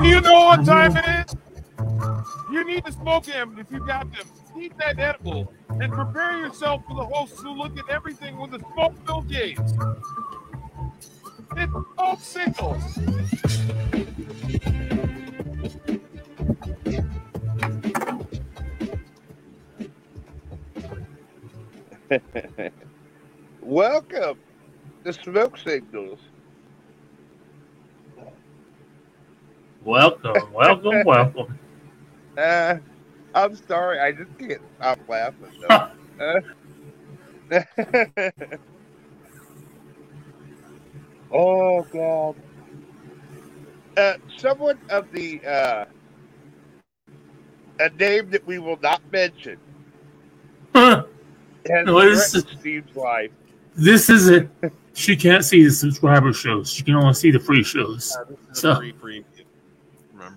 [0.00, 1.36] Do you know what time it is?
[2.50, 4.26] You need to smoke them if you got them.
[4.58, 8.60] Eat that edible and prepare yourself for the hosts who look at everything with a
[8.72, 9.58] smoke filled gaze.
[11.56, 12.98] It's smoke signals.
[23.60, 24.38] Welcome
[25.04, 26.20] to Smoke Signals.
[29.90, 31.58] Welcome, welcome, welcome.
[32.38, 32.76] Uh,
[33.34, 35.50] I'm sorry, I just can't stop laughing.
[35.68, 35.90] Though.
[37.50, 37.60] Uh,
[41.32, 42.36] oh God!
[43.96, 45.84] Uh, someone of the uh,
[47.80, 49.58] a name that we will not mention
[50.72, 51.02] Huh,
[51.68, 53.32] has No, this threatened Steve's life.
[53.74, 54.48] this isn't.
[54.92, 56.70] She can't see the subscriber shows.
[56.70, 58.14] She can only see the free shows.
[58.20, 59.24] Uh, this is So- free, free.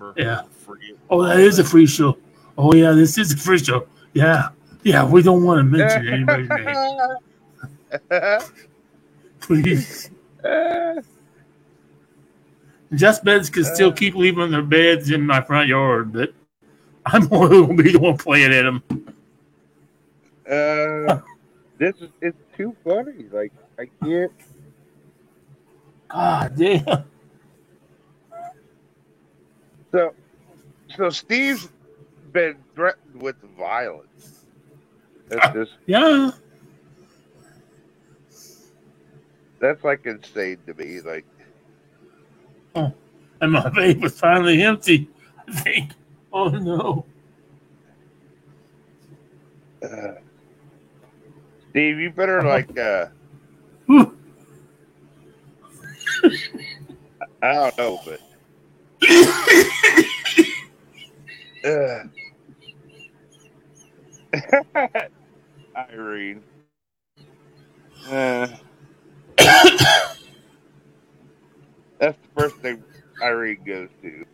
[0.04, 0.22] Remember?
[0.22, 0.42] Yeah.
[0.66, 0.96] Free.
[1.10, 2.18] Oh, that is a free show.
[2.58, 3.88] Oh yeah, this is a free show.
[4.14, 4.50] Yeah,
[4.84, 5.06] yeah.
[5.06, 8.40] We don't want to mention anybody's name,
[9.40, 10.10] please.
[12.94, 13.94] Just beds can still Uh.
[13.94, 16.34] keep leaving their beds in my front yard, but
[17.06, 18.84] I'm only going to be the one playing at them.
[20.50, 21.20] uh,
[21.80, 23.26] this is it's too funny.
[23.32, 24.32] Like I can't.
[26.10, 27.06] God damn.
[29.94, 30.14] So,
[30.98, 31.70] so Steve's
[32.34, 34.46] been threatened with violence.
[35.30, 36.32] That's just Yeah.
[39.60, 41.02] that's like insane to me.
[41.02, 41.26] Like,
[42.76, 42.94] oh,
[43.42, 45.10] And my vape was finally empty.
[45.48, 45.92] I think.
[46.34, 47.06] Oh no.
[49.84, 50.14] uh,
[51.72, 52.78] Steve, you better like.
[52.78, 53.08] uh
[57.42, 58.22] I don't know, but.
[61.66, 62.04] Uh,
[65.78, 66.44] Irene.
[68.10, 68.48] Uh,
[72.00, 72.84] that's the first thing
[73.24, 74.26] Irene goes to.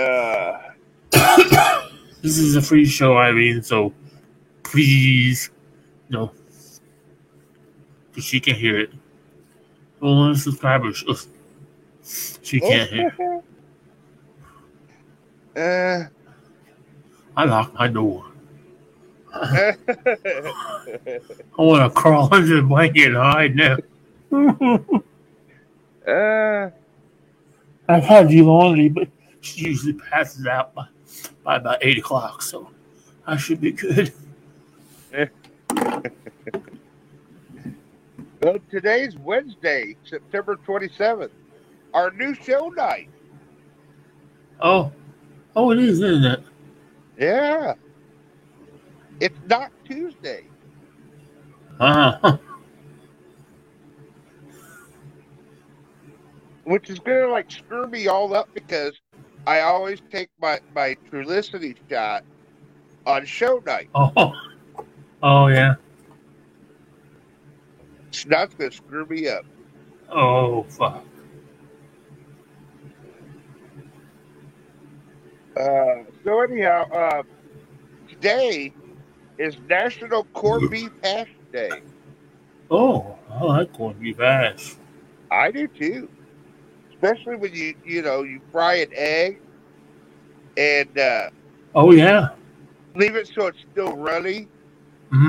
[0.00, 0.58] Uh,
[2.22, 3.94] This is a free show, Irene, so
[4.64, 5.50] please,
[6.10, 6.32] no.
[6.32, 6.39] Because
[8.20, 8.90] she can hear it.
[10.02, 11.04] Only subscribers.
[11.08, 11.18] ugh,
[12.42, 13.42] She can't hear.
[15.56, 16.04] uh,
[17.36, 18.24] I locked my door.
[19.32, 19.76] I
[21.56, 23.76] want to crawl under the blanket and hide now.
[26.06, 26.70] uh,
[27.88, 29.08] I've had you laundry, but
[29.40, 30.86] she usually passes out by,
[31.44, 32.70] by about 8 o'clock, so
[33.26, 34.12] I should be good.
[38.40, 41.30] Well, today's Wednesday, September 27th,
[41.94, 43.08] our new show night.
[44.60, 44.92] Oh,
[45.56, 46.40] oh, it is, isn't it?
[47.18, 47.74] Yeah.
[49.20, 50.44] It's not Tuesday.
[51.78, 52.38] Uh-huh.
[56.70, 58.92] which is gonna like screw me all up because
[59.46, 62.22] I always take my my Trulicity shot
[63.06, 63.88] on show night.
[63.94, 64.32] Oh,
[65.22, 65.74] oh, yeah.
[68.12, 69.44] So that's gonna screw me up.
[70.10, 71.04] Oh, fuck.
[75.56, 77.22] Uh, so anyhow, uh,
[78.08, 78.74] today
[79.38, 81.82] is National Corned Beef Hash Day.
[82.70, 84.76] Oh, I like corned beef hash.
[85.30, 86.10] I do too,
[86.92, 89.40] especially when you you know you fry an egg
[90.56, 91.30] and uh,
[91.74, 92.30] Oh, yeah.
[92.94, 94.48] leave it so it's still runny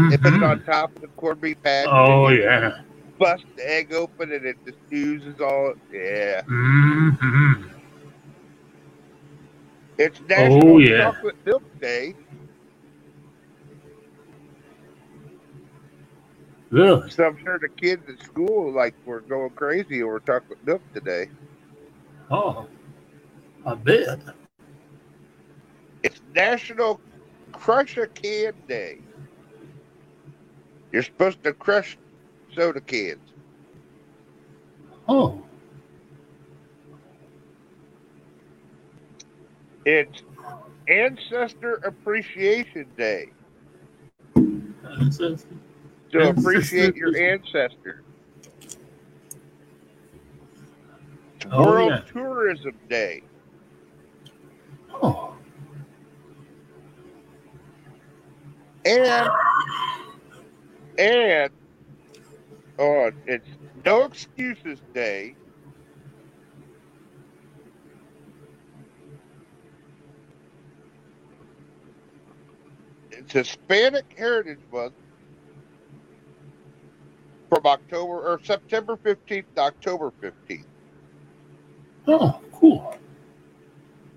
[0.09, 1.89] and put it on top of the beef hash.
[1.89, 2.81] Oh, yeah.
[3.19, 5.73] Bust the egg open and it just oozes all.
[5.91, 6.41] Yeah.
[6.47, 7.09] hmm
[9.97, 11.11] It's National Oh, yeah.
[11.11, 12.15] Chocolate Milk Day.
[16.71, 17.09] Really?
[17.09, 21.27] So I'm sure the kids at school like were going crazy over chocolate milk today.
[22.31, 22.67] Oh,
[23.65, 24.19] I bet.
[26.03, 27.01] It's National
[27.53, 29.07] Crush a Can Day.
[30.91, 31.97] You're supposed to crush
[32.53, 33.19] soda cans.
[35.07, 35.41] Oh,
[39.85, 40.21] It's
[40.87, 43.29] Ancestor Appreciation Day.
[44.35, 45.45] it.
[46.11, 48.03] So Ancestor appreciate your ancestor.
[51.51, 52.01] Oh, World yeah.
[52.11, 53.23] Tourism Day.
[55.01, 55.33] Oh,
[58.85, 59.29] And
[61.01, 61.51] and
[62.77, 63.47] oh, it's
[63.85, 65.35] No Excuses Day.
[73.11, 74.93] It's Hispanic Heritage Month
[77.49, 80.65] from October or September 15th to October 15th.
[82.07, 82.95] Oh, cool.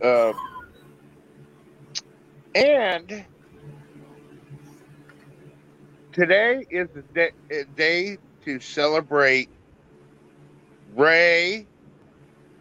[0.02, 0.34] Um,
[2.54, 3.24] and
[6.14, 9.50] today is the day, eh, day to celebrate
[10.94, 11.68] Ray,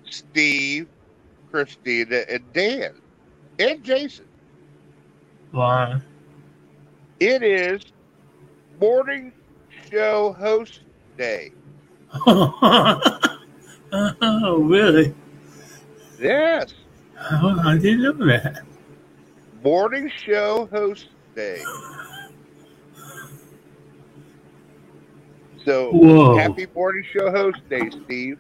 [0.06, 0.88] Steve,
[1.52, 2.92] Christina, and Dan,
[3.60, 4.28] and Jason.
[5.52, 6.02] Why?
[7.20, 7.82] It is
[8.80, 9.34] morning
[9.70, 10.82] show host
[11.18, 11.52] day.
[12.28, 13.00] oh,
[14.62, 15.14] really?
[16.18, 16.74] Yes,
[17.32, 18.64] Oh, I didn't know that.
[19.52, 21.74] morning show host day.
[25.66, 26.38] So Whoa.
[26.38, 28.38] happy morning show host day, Steve.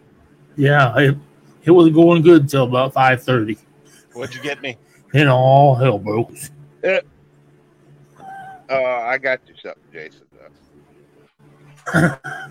[0.55, 1.17] Yeah, it,
[1.63, 3.57] it was going good until about 5.30.
[4.13, 4.77] What'd you get me?
[5.11, 6.31] Then all hell broke.
[8.69, 10.25] Uh, I got you something, Jason.
[11.93, 12.41] Though.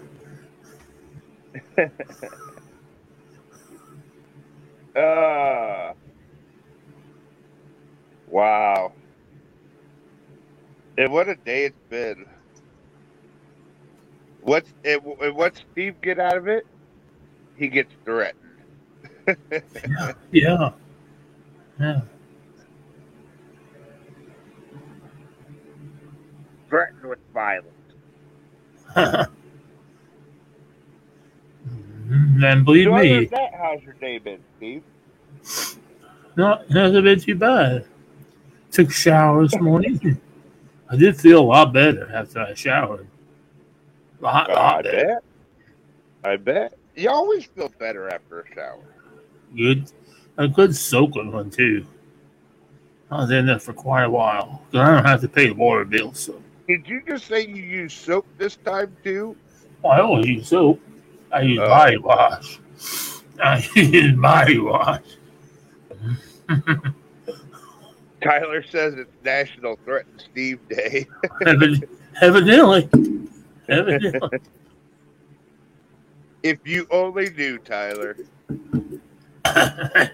[5.00, 5.94] uh,
[8.28, 8.92] wow.
[10.98, 12.26] And what a day it's been.
[14.42, 15.00] What's and
[15.34, 16.66] what Steve get out of it?
[17.56, 18.38] He gets threatened.
[20.32, 20.72] Yeah.
[21.78, 22.00] Yeah.
[26.72, 27.68] threatened with violence.
[28.96, 29.28] and
[32.64, 34.82] believe So me, that, how's your day been, Steve?
[36.34, 37.84] not hasn't been too bad.
[38.70, 40.18] Took a shower this morning.
[40.90, 43.06] I did feel a lot better after I showered.
[44.24, 45.22] I oh, lot bet.
[46.24, 46.74] I bet.
[46.94, 48.84] You always feel better after a shower.
[49.56, 49.90] Good,
[50.38, 51.86] a good soaking one too.
[53.10, 54.62] I was in there for quite a while.
[54.72, 57.92] I don't have to pay the water bill, so Did you just say you use
[57.92, 59.36] soap this time too?
[59.84, 60.80] I always use soap.
[61.32, 61.66] I use Oh.
[61.66, 62.58] body wash.
[63.42, 65.02] I use body wash.
[68.22, 71.06] Tyler says it's National Threaten Steve Day.
[72.20, 72.88] Evidently.
[76.42, 78.16] if you only knew, Tyler.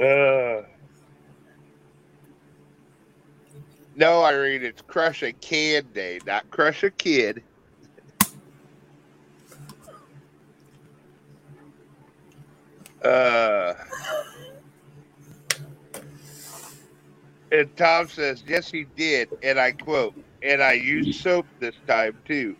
[0.00, 0.62] Uh,
[3.94, 7.42] no, Irene, it's Crush a Can Day, not Crush a Kid.
[13.04, 13.74] Uh,
[17.52, 19.28] and Tom says, yes, he did.
[19.42, 22.56] And I quote, and I used soap this time too.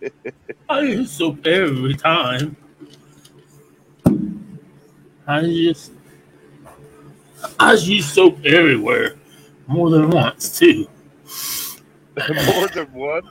[0.68, 2.56] I use soap every time.
[5.26, 5.92] I just
[7.58, 9.16] I use soap everywhere,
[9.66, 10.86] more than once too.
[12.46, 13.22] More than one?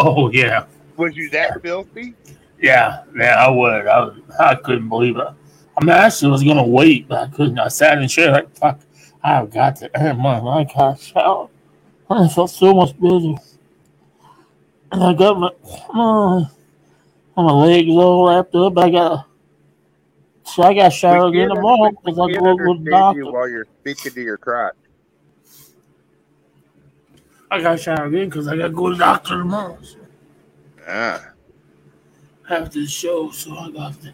[0.00, 0.64] Oh yeah,
[0.96, 2.14] Was you that filthy?
[2.60, 3.36] yeah, yeah.
[3.46, 3.86] I would.
[3.86, 5.28] I was, I couldn't believe it.
[5.76, 7.58] I mean, I actually was gonna wait, but I couldn't.
[7.60, 8.80] I sat in the chair like fuck.
[9.22, 9.90] I've got to.
[9.94, 11.48] Oh my, I got to shower.
[12.08, 13.34] I felt so much better.
[14.92, 15.50] And I got my
[15.94, 16.46] my,
[17.36, 18.76] my legs all wrapped up.
[18.78, 19.26] I got.
[20.44, 23.20] So I got to shower again tomorrow because I go to the doctor.
[23.20, 24.74] you while you're speaking to your crotch.
[27.52, 29.78] I got to shower again because I got to go to the doctor tomorrow.
[29.82, 29.96] So
[30.88, 31.30] Ah.
[32.48, 34.12] after the show, so I got to.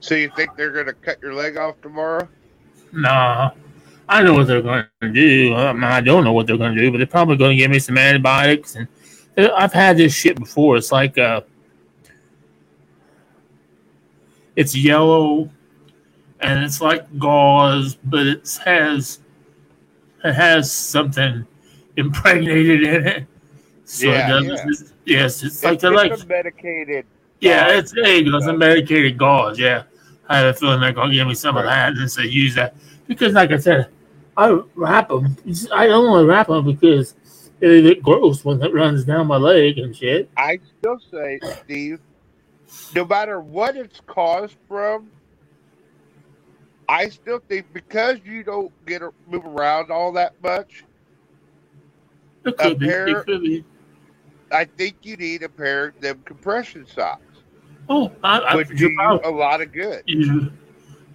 [0.00, 2.28] So you think they're going to cut your leg off tomorrow?
[2.92, 3.50] Nah,
[4.08, 5.54] I know what they're going to do.
[5.54, 7.56] I, mean, I don't know what they're going to do, but they're probably going to
[7.56, 8.74] give me some antibiotics.
[8.74, 8.88] And
[9.36, 10.76] uh, I've had this shit before.
[10.76, 11.42] It's like uh,
[14.56, 15.50] it's yellow,
[16.40, 19.20] and it's like gauze, but it has
[20.24, 21.46] it has something
[21.96, 23.26] impregnated in it.
[23.84, 24.92] So Yeah, it doesn't.
[25.04, 27.06] Yes, it's like it's, they're like it's a medicated.
[27.40, 28.52] yeah, it's there you go.
[28.52, 29.58] Medicated gauze.
[29.58, 29.84] Yeah,
[30.28, 32.76] I have a feeling they're gonna give me some of that and say use that
[33.06, 33.88] because, like I said,
[34.36, 35.36] I wrap them.
[35.72, 37.14] I only wrap them because
[37.60, 40.30] it get gross when it runs down my leg and shit.
[40.36, 42.00] I still say, Steve,
[42.94, 45.12] no matter what it's caused from,
[46.88, 50.84] I still think because you don't get a, move around all that much,
[52.44, 52.86] It could be.
[52.88, 53.64] pair- It could be.
[54.52, 57.27] I think you need a pair of them compression socks,
[57.88, 60.02] Oh, I, I, which do you're, probably, a lot of good.
[60.06, 60.52] you,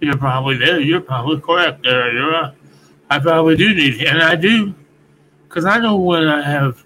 [0.00, 0.80] you're probably there.
[0.80, 2.12] You're probably correct there.
[2.12, 2.54] You're right.
[3.10, 4.74] I probably do need, and I do,
[5.48, 6.84] because I know when I have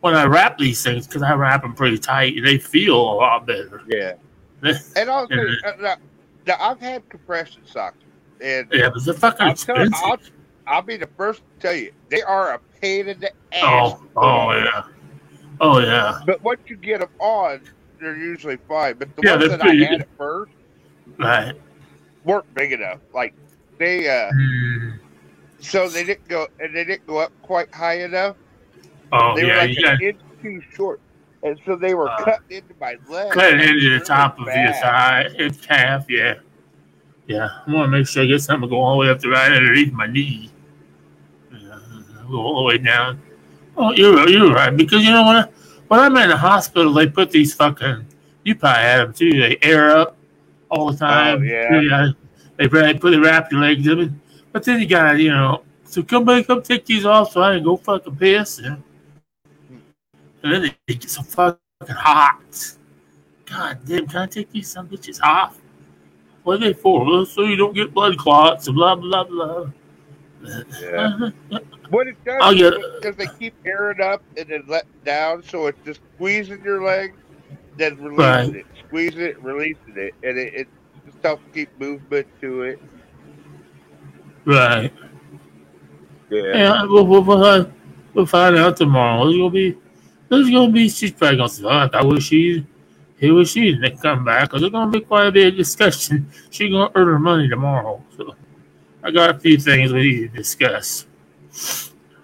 [0.00, 3.46] when I wrap these things because I wrap them pretty tight, they feel a lot
[3.46, 3.82] better.
[3.88, 4.14] Yeah.
[4.96, 5.96] And also, uh, now,
[6.46, 7.98] now I've had compression socks,
[8.40, 10.00] and Yeah, but they're fucking tell, expensive.
[10.04, 10.18] I'll,
[10.66, 13.62] I'll be the first to tell you they are a pain in the ass.
[13.62, 14.82] Oh, oh yeah,
[15.60, 17.60] oh yeah, But once you get them on,
[18.00, 18.96] they're usually fine.
[18.98, 20.52] But the Yeah, ones that I had at first
[21.18, 21.54] right.
[22.24, 22.98] weren't big enough.
[23.14, 23.34] Like
[23.78, 24.98] they, uh, Mm.
[25.60, 28.36] so they didn't go, and they didn't go up quite high enough.
[29.12, 31.00] Oh They were yeah, like you got an inch too short,
[31.42, 33.32] and so they were Uh, cutting into my leg.
[33.32, 36.06] cut into Really the top of your thigh, hip calf.
[36.08, 36.34] Yeah,
[37.26, 37.48] yeah.
[37.66, 39.28] I want to make sure I get something to go all the way up to
[39.28, 40.50] right underneath my knee.
[41.52, 41.78] Yeah,
[42.28, 43.20] go all the way down.
[43.76, 44.74] Oh, you're right, you're right.
[44.76, 45.48] Because you know when I,
[45.88, 48.06] when I'm in the hospital, they put these fucking.
[48.44, 49.32] You probably had them too.
[49.32, 50.16] They air up
[50.70, 51.38] all the oh, time.
[51.40, 51.68] Oh, yeah.
[51.70, 52.12] They uh,
[52.56, 54.20] they put they wrap your legs in and-
[54.52, 55.62] but then you got you know.
[55.84, 58.58] So come back, come take these off, so I can go fucking piss.
[58.58, 58.82] And,
[60.42, 62.76] and then they get so fucking hot.
[63.44, 65.60] God damn, can I take these some bitches off?
[66.42, 67.04] What are they for?
[67.04, 69.66] Well, so you don't get blood clots and blah blah blah.
[70.80, 71.30] Yeah.
[71.90, 75.66] What it does I'll is because they keep airing up and then letting down, so
[75.66, 77.14] it's just squeezing your leg,
[77.76, 78.56] then releasing Right.
[78.56, 80.68] it, squeezing it, releasing it, and it, it
[81.04, 82.80] just helps keep movement to it.
[84.44, 84.92] Right.
[86.30, 86.42] Yeah.
[86.56, 87.72] Yeah, we'll, we'll, we'll,
[88.14, 89.24] we'll find out tomorrow.
[89.24, 89.78] There's gonna be,
[90.28, 90.88] there's gonna be.
[90.88, 92.66] She's probably gonna say, "Fuck, I wish she,
[93.18, 96.28] he wish she didn't come back." There's gonna be quite a bit of discussion.
[96.50, 98.34] She's gonna earn her money tomorrow, so
[99.06, 101.06] I got a few things we need to discuss.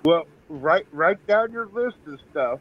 [0.04, 2.58] Well, write write down your list of stuff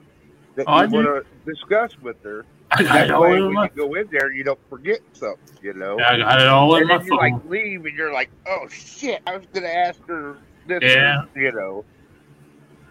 [0.56, 2.46] that Oh, I you want to discuss with her.
[2.70, 4.60] I got That it all way, in when my, you go in there, you don't
[4.70, 5.58] forget something.
[5.64, 5.98] You know.
[6.00, 7.18] I got it all in and my then you phone.
[7.18, 9.24] like leave, and you're like, "Oh shit!
[9.26, 10.38] I was gonna ask her
[10.68, 11.24] this." Yeah.
[11.36, 11.84] or, you know.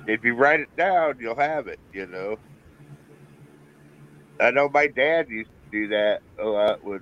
[0.08, 1.78] If you write it down, you'll have it.
[1.92, 2.38] You know.
[4.40, 6.82] I know my dad used to do that a lot.
[6.82, 7.00] When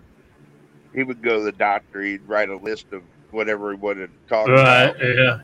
[0.94, 4.28] he would go to the doctor, he'd write a list of whatever he wanted to
[4.28, 4.84] talk Right?
[4.84, 5.00] about.
[5.00, 5.40] Yeah.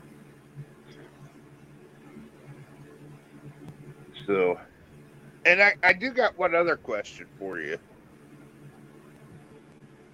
[4.25, 4.59] So,
[5.45, 7.77] and I, I do got one other question for you.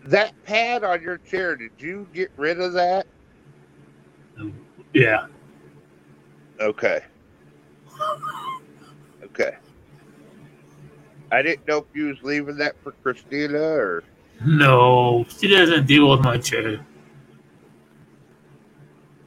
[0.06, 3.08] That pad on your chair, did you get rid of that?
[4.94, 5.28] Yeah.
[6.60, 7.01] Okay.
[9.24, 9.56] Okay.
[11.32, 14.04] I didn't know if you was leaving that for Christina or
[14.46, 16.86] No, she doesn't deal with my chair.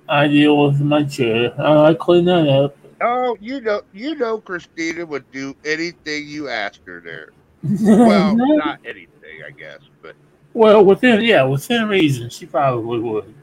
[0.09, 1.53] I deal with my chair.
[1.61, 2.77] I clean that up.
[3.01, 7.31] Oh, you know you know Christina would do anything you asked her there.
[7.63, 10.15] Well, not anything, I guess, but
[10.53, 13.35] Well, within yeah, within reason, she probably would.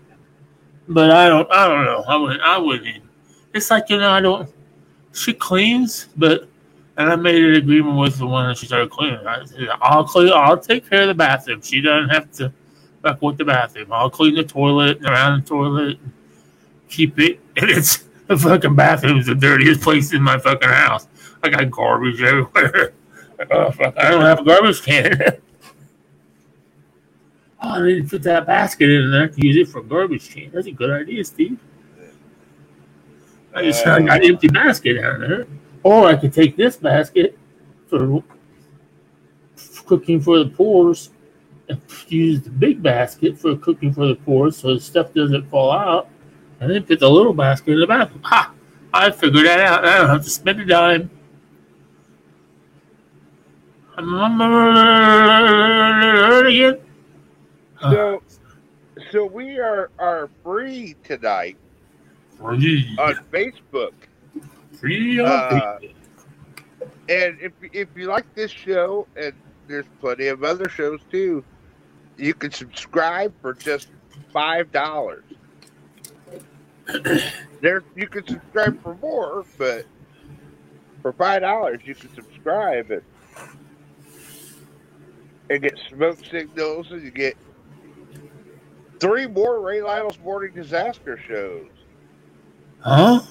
[0.87, 1.51] But I don't.
[1.51, 2.03] I don't know.
[2.07, 2.41] I wouldn't.
[2.41, 3.03] I wouldn't.
[3.53, 4.09] It's like you know.
[4.09, 4.49] I don't.
[5.13, 6.47] She cleans, but
[6.97, 9.25] and I made an agreement with the one that she started cleaning.
[9.25, 10.31] I said, I'll clean.
[10.33, 11.61] I'll take care of the bathroom.
[11.61, 12.51] She doesn't have to
[13.01, 13.91] fuck with the bathroom.
[13.91, 15.99] I'll clean the toilet and around the toilet.
[15.99, 16.11] And
[16.91, 17.39] keep it.
[17.57, 21.07] And it's the fucking bathroom's the dirtiest place in my fucking house.
[21.43, 22.93] I got garbage everywhere.
[23.49, 25.19] Oh, fuck, I don't have a garbage can.
[27.63, 30.49] Oh, I need to put that basket in there to use it for garbage can.
[30.51, 31.59] That's a good idea, Steve.
[33.53, 35.47] I just I got an empty basket down there.
[35.83, 37.37] Or I could take this basket
[37.87, 38.23] for
[39.85, 41.11] cooking for the pours
[41.69, 45.71] and use the big basket for cooking for the pours so the stuff doesn't fall
[45.71, 46.09] out.
[46.61, 48.21] And then put the little basket in the bathroom.
[48.23, 48.53] Ha!
[48.93, 49.83] I figured that out.
[49.83, 51.09] I don't have to spend a dime.
[56.47, 56.79] Again.
[57.81, 58.21] so
[59.11, 61.57] so we are are free tonight
[62.37, 62.95] Free.
[62.99, 63.93] on Facebook.
[64.73, 65.49] Free on Uh,
[65.79, 65.93] Facebook.
[67.09, 69.33] And if if you like this show, and
[69.67, 71.43] there's plenty of other shows too,
[72.17, 73.89] you can subscribe for just
[74.31, 75.23] five dollars.
[77.61, 79.85] there, you can subscribe for more, but
[81.01, 83.01] for five dollars, you can subscribe and
[85.49, 87.35] and get smoke signals, and you get
[88.99, 91.67] three more Ray Lytle's Morning Disaster shows,
[92.79, 93.21] Huh?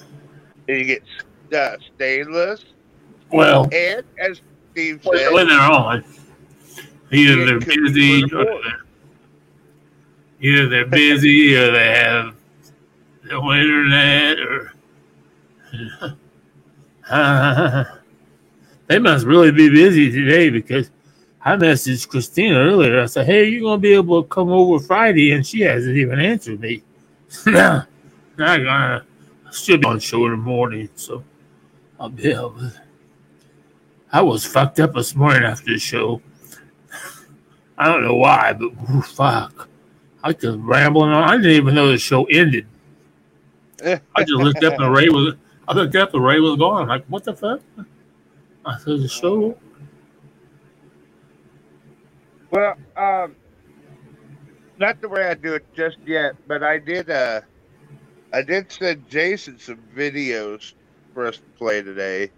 [0.67, 1.03] and you get
[1.57, 2.63] uh, stainless,
[3.31, 4.41] Well, and as
[4.71, 5.33] Steve said.
[5.33, 6.03] when they're on,
[7.11, 8.81] either they're busy, or they're,
[10.41, 12.35] either they're busy, or they have
[13.31, 14.73] no internet, or
[18.87, 20.91] they must really be busy today because
[21.41, 23.01] I messaged Christina earlier.
[23.01, 26.19] I said, "Hey, you gonna be able to come over Friday?" And she hasn't even
[26.19, 26.83] answered me.
[27.45, 27.87] now,
[28.37, 29.05] I'm gonna
[29.51, 31.23] should be on show in the morning, so
[31.99, 32.73] a bit of it.
[34.11, 36.21] I was fucked up this morning after the show.
[37.77, 39.69] I don't know why, but ooh, fuck.
[40.23, 41.23] I was rambling on.
[41.23, 42.67] I didn't even know the show ended.
[44.15, 45.35] I just looked up and Ray was.
[45.67, 46.83] I looked up and Ray was gone.
[46.83, 47.61] I'm like, what the fuck?
[48.65, 49.57] I said show.
[52.51, 53.35] Well, um,
[54.77, 57.09] not the way I do it just yet, but I did.
[57.09, 57.41] Uh,
[58.33, 60.73] I did send Jason some videos
[61.13, 62.31] for us to play today.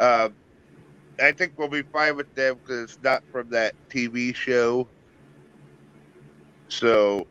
[0.00, 0.34] Um,
[1.20, 4.88] I think we'll be fine with them because it's not from that TV show.
[6.68, 7.26] So,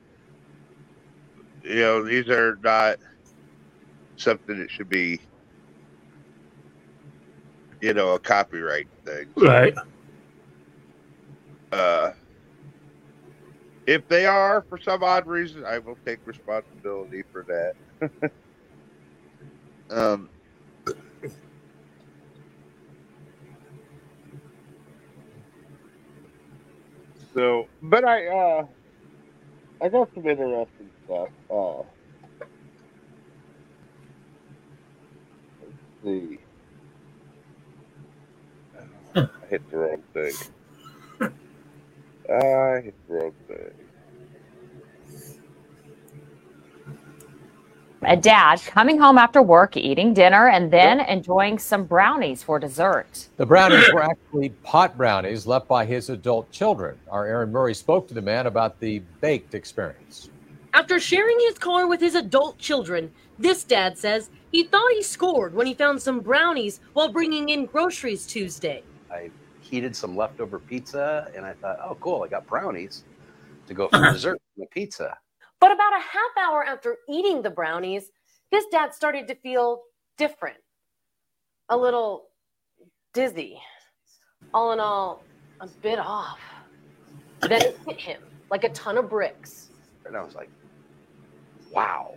[1.63, 2.97] you know, these are not
[4.21, 5.19] something that should be,
[7.81, 9.27] you know, a copyright thing.
[9.35, 9.75] Right.
[11.71, 12.11] Uh,
[13.87, 18.31] if they are, for some odd reason, I will take responsibility for that.
[19.89, 20.29] um,
[27.33, 28.65] so, but I, uh,
[29.81, 31.29] I got some interesting stuff.
[31.49, 31.81] Uh,
[36.03, 36.37] see.
[39.15, 40.33] I hit the wrong thing.
[42.29, 43.71] I hit the wrong thing.
[48.03, 53.27] A dad coming home after work, eating dinner, and then enjoying some brownies for dessert.
[53.37, 56.97] The brownies were actually pot brownies left by his adult children.
[57.11, 60.31] Our Aaron Murray spoke to the man about the baked experience.
[60.73, 65.53] After sharing his car with his adult children, this dad says he thought he scored
[65.53, 68.83] when he found some brownies while bringing in groceries Tuesday.
[69.11, 69.29] I
[69.61, 73.03] heated some leftover pizza and I thought, oh, cool, I got brownies
[73.67, 75.17] to go for dessert from the pizza.
[75.59, 78.11] But about a half hour after eating the brownies,
[78.51, 79.81] this dad started to feel
[80.17, 80.57] different,
[81.69, 82.27] a little
[83.13, 83.59] dizzy,
[84.53, 85.23] all in all,
[85.61, 86.39] a bit off.
[87.41, 89.69] Then it hit him like a ton of bricks.
[90.05, 90.49] And I was like,
[91.71, 92.15] wow,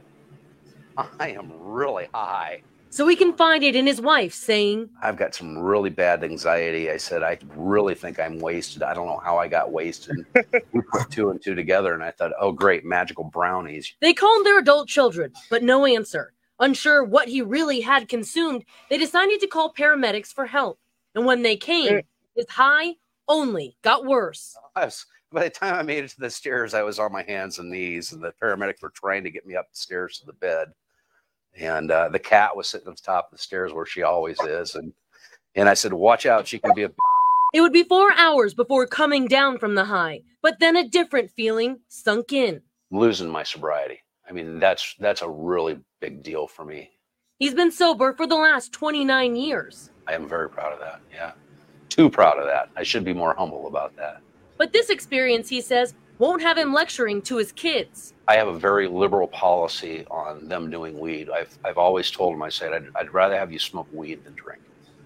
[0.96, 2.62] I am really high.
[2.90, 6.92] So we confided in his wife, saying, I've got some really bad anxiety.
[6.92, 8.85] I said, I really think I'm wasted.
[8.85, 10.24] I don't know how I got wasted.
[10.72, 13.92] we put two and two together, and I thought, oh, great, magical brownies.
[14.00, 16.35] They called their adult children, but no answer.
[16.61, 20.78] Unsure what he really had consumed, they decided to call paramedics for help.
[21.16, 22.02] And when they came,
[22.37, 22.94] his high
[23.26, 24.57] only got worse.
[24.76, 27.24] I was, by the time I made it to the stairs, I was on my
[27.24, 30.26] hands and knees, and the paramedics were trying to get me up the stairs to
[30.26, 30.68] the bed.
[31.58, 34.38] And uh, the cat was sitting on the top of the stairs where she always
[34.40, 34.74] is.
[34.74, 34.92] And,
[35.54, 36.90] and I said, Watch out, she can be a.
[37.52, 41.30] It would be four hours before coming down from the high, but then a different
[41.30, 42.60] feeling sunk in.
[42.90, 44.00] losing my sobriety.
[44.28, 46.90] I mean, that's that's a really big deal for me.
[47.38, 49.90] He's been sober for the last 29 years.
[50.08, 51.00] I am very proud of that.
[51.12, 51.32] Yeah.
[51.88, 52.70] Too proud of that.
[52.76, 54.20] I should be more humble about that.
[54.56, 58.14] But this experience, he says, won't have him lecturing to his kids.
[58.29, 61.29] I have a very liberal policy on them doing weed.
[61.31, 64.35] I've, I've always told them, I said, I'd, I'd rather have you smoke weed than
[64.35, 64.62] drink.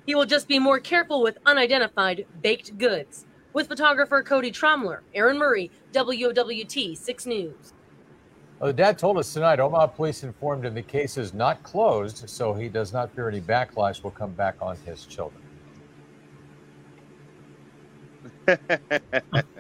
[0.06, 3.26] He will just be more careful with unidentified baked goods.
[3.52, 7.72] With photographer Cody Tromler, Aaron Murray, WOWT 6 News.
[8.58, 12.28] Well, the dad told us tonight Omaha police informed him the case is not closed,
[12.28, 15.42] so he does not fear any backlash will come back on his children.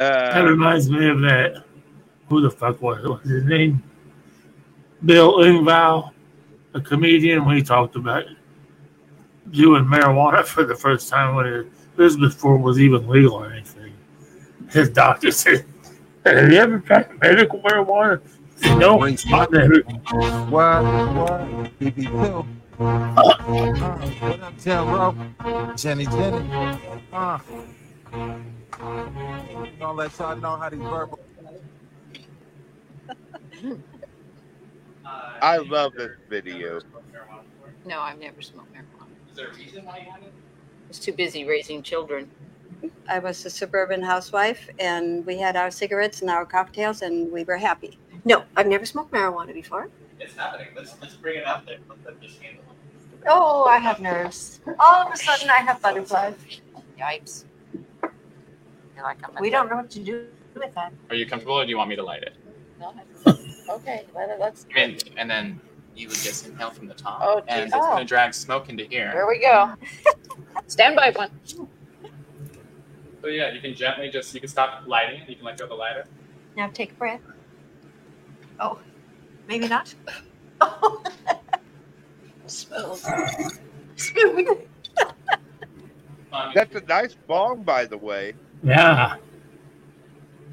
[0.00, 1.62] That uh, reminds me of that.
[2.30, 3.82] Who the fuck was, was his name?
[5.04, 6.12] Bill Engvall,
[6.72, 7.44] a comedian.
[7.44, 8.24] when he talked about
[9.50, 13.52] doing marijuana for the first time when it, this before it was even legal or
[13.52, 13.92] anything.
[14.70, 15.66] His doctor said,
[16.24, 18.22] "Have you ever tried medical marijuana?"
[18.56, 19.80] Said, No, I've never.
[20.48, 20.82] What?
[21.12, 21.78] What?
[21.78, 22.46] BB2.
[22.78, 23.34] Uh,
[24.18, 25.74] what up, Tim, bro?
[25.76, 26.78] Jenny, Jenny.
[27.12, 27.38] Uh.
[29.90, 31.18] Gonna let y'all know how these verbal.
[35.42, 36.80] I love this video.
[37.84, 39.08] No, I've never smoked marijuana.
[39.28, 40.28] Is there a reason why you haven't?
[40.28, 42.30] I was too busy raising children.
[43.08, 47.42] I was a suburban housewife, and we had our cigarettes and our cocktails, and we
[47.42, 47.98] were happy.
[48.24, 49.90] No, I've never smoked marijuana before.
[50.20, 50.68] It's happening.
[50.76, 51.78] Let's let's bring it out there.
[51.88, 53.26] Let them just handle it.
[53.26, 54.60] Oh, I have nerves.
[54.78, 56.36] All of a sudden, I have butterflies.
[56.96, 57.42] Yipes.
[59.00, 60.92] Feel like I'm a- we don't know what to do with that.
[61.08, 62.34] Are you comfortable, or do you want me to light it?
[62.78, 62.92] No,
[63.70, 64.66] Okay, let it, let's.
[64.76, 65.58] I mean, and then
[65.96, 67.72] you would just inhale from the top, Oh, and geez.
[67.72, 67.92] it's Oh.
[67.92, 69.26] gonna drag smoke into Here here.
[69.26, 69.72] we go.
[70.66, 71.30] Stand by one.
[73.22, 75.28] So yeah, you can gently just you can stop lighting it.
[75.30, 76.04] You can let go of the lighter.
[76.56, 77.20] Now take a breath.
[78.58, 78.78] Oh,
[79.48, 79.94] maybe not.
[82.46, 83.02] Smooth.
[83.96, 84.58] Smooth.
[86.54, 88.34] That's a nice bong, by the way.
[88.62, 89.16] Yeah.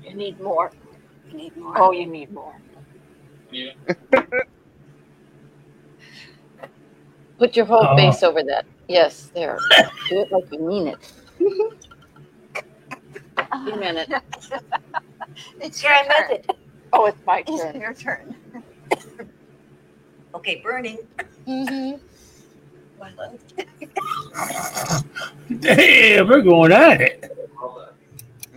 [0.03, 0.71] You need more.
[1.29, 1.73] You need more.
[1.77, 2.55] Oh, you need more.
[3.51, 3.71] Yeah.
[7.37, 7.95] Put your whole Oh.
[7.95, 8.65] face over that.
[8.87, 9.57] Yes, there.
[10.09, 11.13] Do it like you mean it.
[11.39, 11.71] You
[13.79, 14.09] meant it.
[15.61, 16.49] It's Here, your I meant it.
[16.93, 17.79] Oh, it's my It's turn.
[17.81, 18.35] your turn.
[20.35, 20.97] okay, burning.
[21.47, 21.97] Mm-hmm.
[25.59, 27.36] Damn, we're going at it.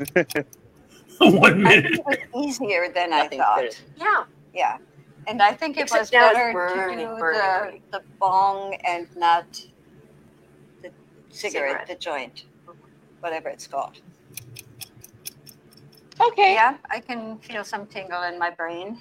[1.18, 1.94] One minute.
[1.96, 3.82] It was easier than I thought.
[3.96, 4.24] Yeah.
[4.54, 4.78] Yeah.
[5.26, 7.82] And I think it Except was it's better burning, to do burning.
[7.92, 9.46] the, the bong and not
[10.82, 10.90] the
[11.30, 11.86] cigarette, Cigarette.
[11.88, 12.44] the joint,
[13.20, 14.00] whatever it's called.
[16.20, 16.54] Okay.
[16.54, 18.98] Yeah, I can feel some tingle in my brain.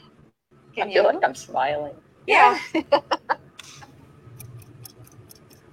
[0.81, 1.03] I Can feel you?
[1.03, 1.95] like I'm smiling.
[2.27, 2.59] yeah.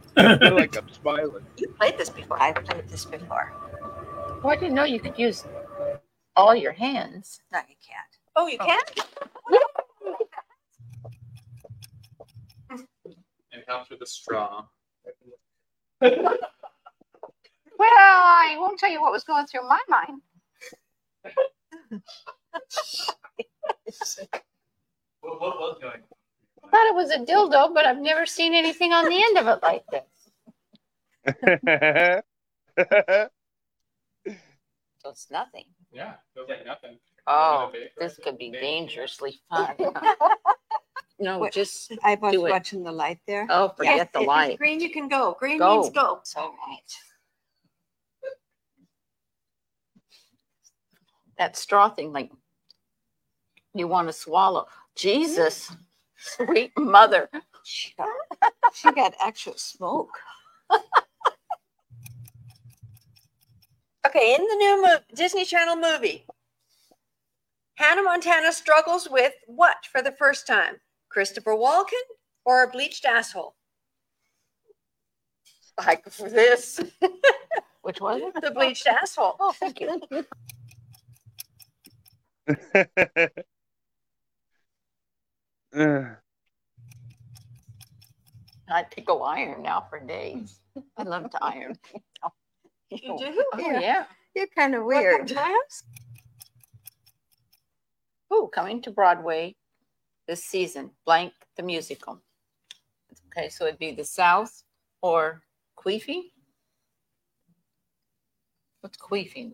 [0.17, 1.47] I feel like I'm smiling.
[1.59, 2.43] you played this before.
[2.43, 3.53] I've played this before.
[4.47, 5.45] Oh, I didn't know you could use
[6.37, 7.41] all your hands.
[7.53, 8.17] No, you can't.
[8.37, 8.67] Oh, you oh.
[8.67, 8.79] can?
[13.53, 14.65] And help with the straw.
[17.79, 20.23] Well, I won't tell you what was going through my mind.
[25.21, 26.03] What, what was going
[26.65, 29.47] I thought it was a dildo, but I've never seen anything on the end of
[29.49, 29.85] it like
[33.11, 33.29] this.
[35.07, 35.67] So it's nothing.
[35.93, 36.99] Yeah, feels like nothing.
[37.29, 39.77] Oh, this could be dangerously fun.
[41.19, 42.51] No, What- just I was do it.
[42.51, 43.47] watching the light there.
[43.49, 44.59] Oh, forget the if it's light.
[44.59, 45.35] Green, you can go.
[45.39, 45.81] Green Go.
[45.81, 46.21] means go.
[46.37, 46.93] All right.
[51.39, 52.31] That straw thing, like
[53.75, 54.67] you want to swallow.
[54.95, 56.45] Jesus, mm-hmm.
[56.53, 57.31] sweet mother.
[57.65, 58.09] She got,
[58.75, 60.11] she got actual smoke.
[64.17, 66.25] Okay, in the new mo- Disney Channel movie,
[67.75, 70.77] Hannah Montana struggles with what for the first time?
[71.11, 72.01] Christopher Walken
[72.47, 73.55] or a bleached asshole?
[75.77, 76.81] Like for this.
[77.83, 78.33] Which it?
[78.41, 79.37] The bleached asshole.
[79.39, 80.01] Oh, thank you.
[88.69, 90.59] I go iron now for days.
[90.97, 91.79] I love to iron.
[92.91, 93.45] You oh, do?
[93.55, 94.05] Oh, yeah.
[94.35, 95.29] You're kind of weird.
[95.29, 95.85] times?
[98.33, 99.55] Ooh, coming to Broadway
[100.27, 102.21] this season, blank the musical.
[103.29, 104.63] Okay, so it'd be the South
[105.03, 105.43] or
[105.77, 106.23] Queefy.
[108.81, 109.53] What's Queefing?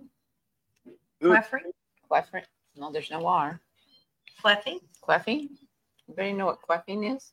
[1.23, 1.71] Queffing?
[2.11, 2.45] Queffing?
[2.77, 3.61] No, there's no R.
[4.43, 4.81] Queffing?
[5.03, 5.49] Queffing?
[6.09, 7.33] Anybody know what queffing is?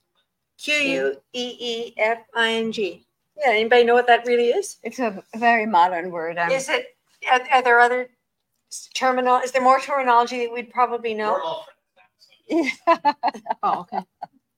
[0.57, 3.05] Q U E E F I N G.
[3.39, 4.77] Yeah, anybody know what that really is?
[4.83, 6.37] It's a very modern word.
[6.37, 6.97] I'm, Is it,
[7.31, 8.09] are, are there other
[8.93, 11.33] terminal, is there more terminology that we'd probably know?
[11.33, 11.65] We're all
[12.47, 12.71] friends
[13.63, 13.99] Oh, okay.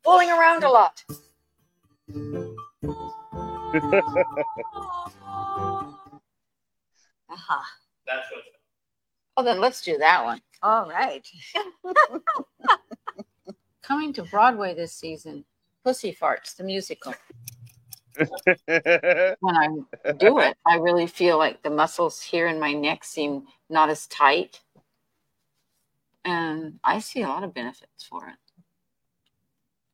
[0.03, 1.03] Fooling around a lot.
[4.49, 4.53] Aha.
[7.31, 7.63] Uh-huh.
[8.05, 8.43] That's what
[9.37, 10.41] Oh, then let's do that one.
[10.61, 11.25] All right.
[13.81, 15.45] Coming to Broadway this season,
[15.83, 17.13] Pussy Farts, the musical.
[19.39, 19.67] When I
[20.17, 24.07] do it, I really feel like the muscles here in my neck seem not as
[24.07, 24.59] tight.
[26.23, 28.35] And I see a lot of benefits for it.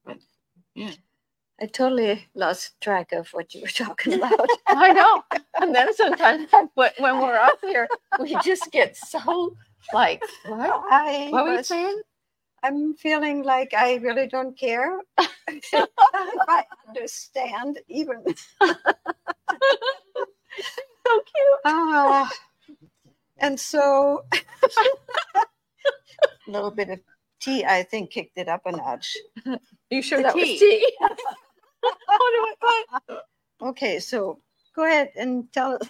[0.06, 0.18] But
[0.76, 0.92] yeah.
[1.60, 4.48] I totally lost track of what you were talking about.
[4.68, 5.24] I know.
[5.60, 7.88] And then sometimes when when we're up here,
[8.20, 9.56] we just get so
[9.94, 10.84] like, what?
[10.92, 12.02] I What were you saying?
[12.68, 15.00] I'm feeling like I really don't care
[15.48, 15.64] if
[16.50, 18.24] I understand even.
[18.62, 18.74] So
[21.24, 21.60] cute.
[21.64, 22.30] Ah,
[23.40, 24.38] and so a
[26.52, 27.00] little bit of
[27.40, 29.16] tea, I think, kicked it up a notch.
[29.90, 30.42] You sure The that tea.
[30.42, 30.94] was tea?
[32.12, 32.56] oh,
[33.10, 34.40] no, Okay, so
[34.76, 35.90] go ahead and tell us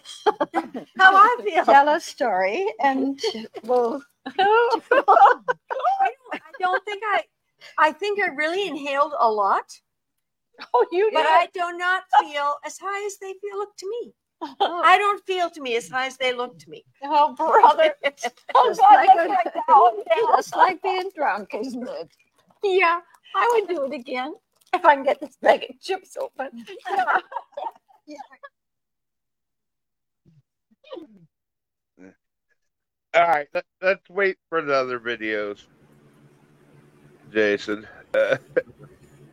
[0.97, 1.65] How I feel.
[1.65, 3.19] tell a story, and
[3.63, 4.03] we'll.
[4.39, 5.45] I don't,
[6.33, 7.23] I don't think I,
[7.77, 9.65] I think I really inhaled a lot,
[10.73, 11.13] Oh, you did.
[11.13, 11.29] but did.
[11.29, 14.13] I do not feel as high as they feel look to me.
[14.41, 14.81] Oh.
[14.83, 16.85] I don't feel to me as high as they look to me.
[17.03, 17.93] Oh, brother.
[18.55, 19.53] Oh, God, like
[20.35, 22.09] like like being drunk, isn't it?
[22.63, 22.99] Yeah,
[23.35, 24.33] I would do it again
[24.73, 26.65] if I can get this bag of chips open.
[33.13, 35.65] All right, let, let's wait for the other videos,
[37.31, 37.87] Jason.
[38.13, 38.37] Uh,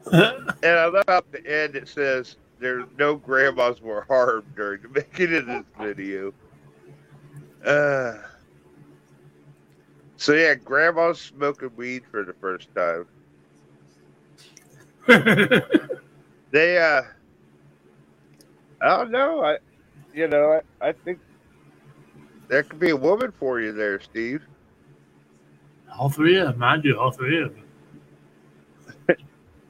[0.12, 4.88] and I love at the end it says there's no grandmas were harmed during the
[5.12, 6.32] making of this video.
[7.64, 8.14] Uh,
[10.16, 13.06] so yeah, grandma's smoking weed for the first time.
[16.50, 17.02] They uh
[18.80, 19.42] I don't know.
[19.44, 19.58] I
[20.12, 21.18] you know, I, I think
[22.48, 24.42] there could be a woman for you there, Steve.
[25.98, 26.62] all three of them.
[26.62, 27.64] I do all three of them.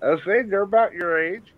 [0.03, 1.55] I was saying they're about your age.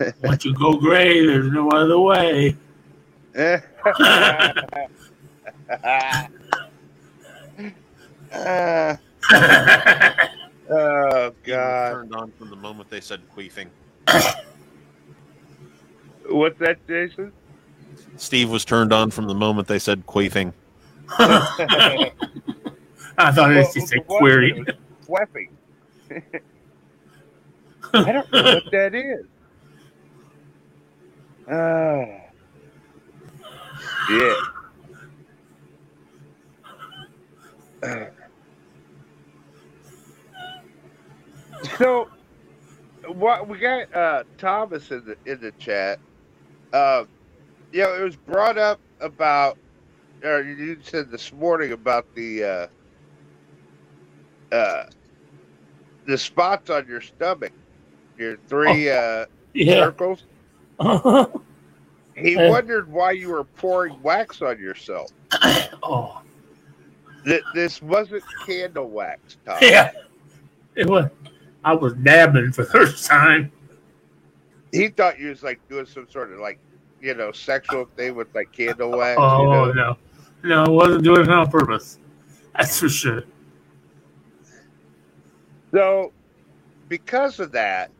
[0.22, 2.56] Once you go gray, there's no other way.
[3.36, 3.58] Uh,
[10.70, 11.92] oh God!
[11.92, 13.68] Turned on from the moment they said queefing.
[16.28, 17.32] What's that, Jason?
[18.16, 20.52] Steve was turned on from the moment they said queefing.
[21.18, 22.10] I
[23.32, 24.64] thought it was just a query.
[24.66, 24.76] it.
[27.94, 29.26] I don't know what that is.
[31.48, 32.20] Oh.
[34.10, 34.34] Yeah.
[37.82, 38.06] Uh.
[41.78, 42.08] So,
[43.06, 46.00] what we got uh, Thomas in the in the chat.
[46.72, 47.04] Uh,
[47.72, 49.58] you know, it was brought up about,
[50.24, 52.44] or you said this morning about the
[54.52, 54.84] uh, uh,
[56.06, 57.52] the spots on your stomach,
[58.18, 59.84] your three uh, yeah.
[59.84, 60.24] circles.
[62.18, 62.48] He Uh.
[62.50, 65.10] wondered why you were pouring wax on yourself.
[65.82, 66.22] oh,
[67.26, 69.58] That this wasn't candle wax, Tom.
[69.60, 69.90] yeah.
[70.74, 71.10] It was.
[71.62, 73.52] I was dabbing for the first time.
[74.72, 76.58] He thought you was like doing some sort of like,
[77.00, 79.18] you know, sexual thing with like candle wax.
[79.20, 79.72] Oh you know?
[79.72, 79.96] no,
[80.42, 81.98] no, I wasn't doing it on purpose.
[82.56, 83.22] That's for sure.
[85.72, 86.12] So,
[86.88, 87.90] because of that,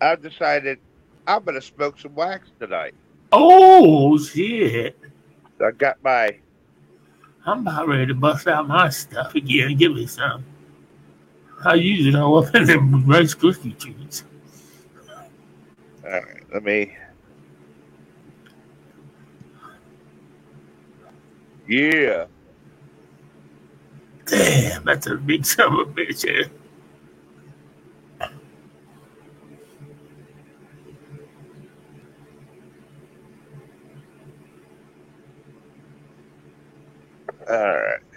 [0.00, 0.78] I've decided
[1.26, 2.94] I'm going to smoke some wax tonight.
[3.32, 4.98] Oh shit!
[5.58, 6.36] So I got my.
[7.46, 9.76] I'm about ready to bust out my stuff again.
[9.76, 10.44] Give me some.
[11.64, 14.24] I all up in them Rice Krispie treats.
[16.12, 16.96] All right, let me.
[21.68, 22.26] Yeah.
[24.26, 26.26] Damn, that's a big son of a bitch.
[26.28, 26.48] eh?
[37.48, 38.11] All right.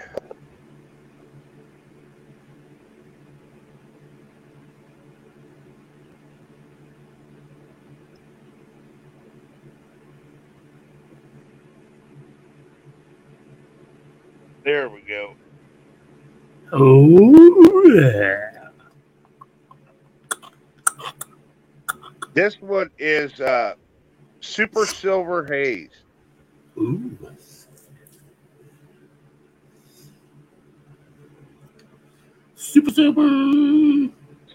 [14.65, 15.35] There we go.
[16.71, 18.69] Oh yeah.
[22.33, 23.75] This one is uh,
[24.39, 25.91] Super Silver Haze.
[26.79, 27.15] Ooh.
[32.55, 34.09] Super super.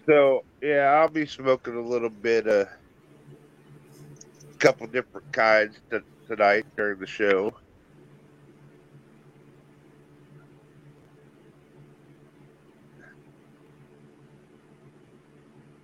[0.07, 6.67] So yeah, I'll be smoking a little bit, of a couple different kinds t- tonight
[6.77, 7.55] during the show.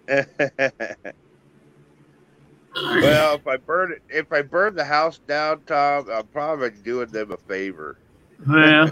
[2.74, 7.08] well, if I burn it, if I burn the house down, Tom, I'm probably doing
[7.08, 7.98] them a favor.
[8.48, 8.90] Yeah.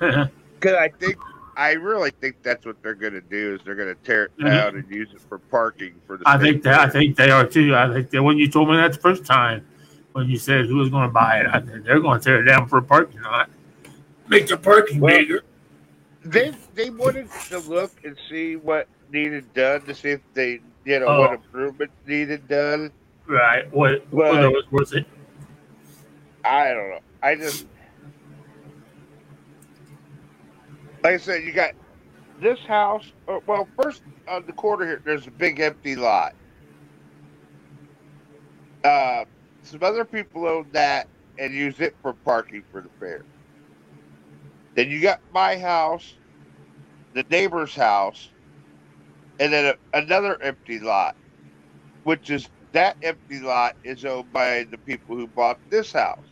[0.60, 1.16] Because I think,
[1.58, 4.32] I really think that's what they're going to do is they're going to tear it
[4.38, 4.44] Mhm.
[4.46, 6.22] down and use it for parking for the.
[6.26, 7.74] I think that I think they are too.
[7.76, 9.66] I think that when you told me that the first time,
[10.12, 12.40] when you said who was going to buy it, I said they're going to tear
[12.40, 13.50] it down for a parking lot,
[14.28, 15.42] make the parking Well, bigger.
[16.24, 21.00] They they wanted to look and see what needed done to see if they you
[21.00, 21.20] know Oh.
[21.20, 22.92] what improvements needed done.
[23.26, 23.72] Right?
[23.72, 24.06] What?
[24.12, 25.06] Whether it was worth it?
[26.44, 27.00] I don't know.
[27.22, 27.66] I just
[31.02, 31.72] like I said, you got
[32.40, 33.12] this house.
[33.28, 36.34] uh, Well, first on the corner here, there's a big empty lot.
[38.82, 39.24] Uh,
[39.62, 43.22] some other people own that and use it for parking for the fair.
[44.74, 46.14] Then you got my house,
[47.14, 48.28] the neighbor's house,
[49.38, 51.16] and then a, another empty lot,
[52.04, 56.26] which is that empty lot is owned by the people who bought this house.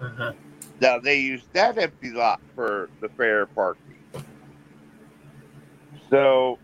[0.00, 0.32] Uh-huh.
[0.80, 3.98] Now they use that empty lot for the fair parking.
[6.10, 6.58] So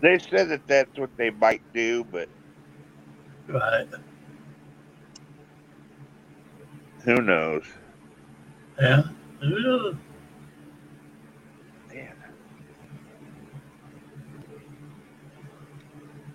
[0.00, 2.28] they said that that's what they might do, but
[3.48, 3.88] Right?
[7.04, 7.64] who knows?
[8.80, 9.02] Yeah.
[9.42, 9.48] Yeah.
[9.50, 9.92] Yeah.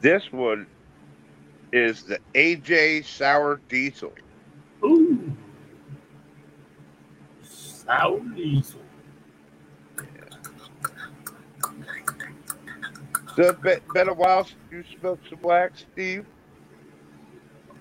[0.03, 0.67] This one
[1.71, 4.11] is the AJ Sour Diesel.
[4.83, 5.31] Ooh.
[7.41, 8.81] Sour diesel.
[13.37, 16.25] So it's been, been a while since you smoked some wax, Steve.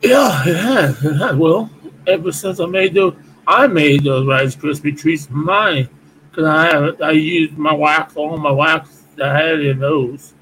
[0.00, 1.04] Yeah, it has.
[1.04, 1.35] It has.
[1.35, 1.68] Well,
[2.06, 3.16] ever since I made those,
[3.48, 5.88] I made those Rice Krispie treats mine
[6.30, 10.35] because I have I used my wax, all my wax that I had in those.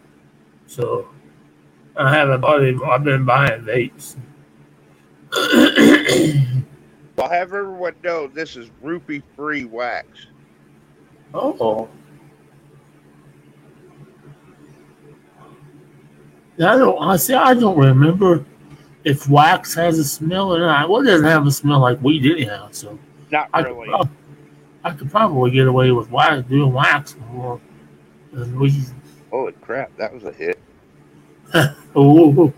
[0.67, 1.10] So
[1.97, 2.83] I have a it.
[2.83, 4.17] I've been buying vapes.
[7.17, 10.07] Well, have everyone know this is rupee free wax.
[11.35, 11.89] Oh.
[16.59, 16.99] I don't.
[17.03, 17.35] I see.
[17.35, 18.45] I don't remember
[19.05, 20.89] if wax has a smell or not.
[20.89, 22.69] Well, it doesn't have a smell like weed anyhow.
[22.71, 22.99] So
[23.31, 23.87] Not I really.
[23.87, 24.11] could, prob-
[24.85, 27.61] I could probably get away with wax doing wax more
[28.33, 28.85] than weed.
[29.31, 30.59] Holy crap, that was a hit.
[31.97, 32.53] Oh,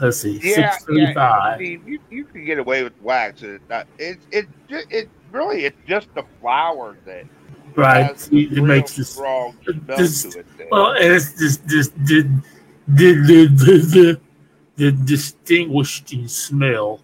[0.00, 0.76] let's see, Yeah, six yeah.
[0.86, 1.56] thirty-five.
[1.58, 3.42] Steve, you, you can get away with wax.
[3.42, 7.24] It, not, it, it, it really, it's just the flour that
[7.76, 8.28] Right.
[8.32, 9.10] It makes this.
[9.10, 10.46] strong smell this- to it.
[10.58, 10.68] there.
[10.70, 12.22] Well, and it's just just the
[12.88, 14.20] the the the, the,
[14.76, 17.00] the distinguishing smell.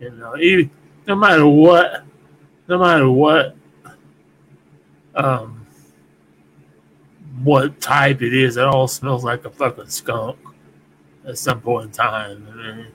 [0.00, 0.70] You know, even
[1.06, 2.04] no matter what,
[2.68, 3.56] no matter what,
[5.14, 5.66] um,
[7.42, 10.38] what type it is, it all smells like a fucking skunk
[11.26, 12.86] at some point in time.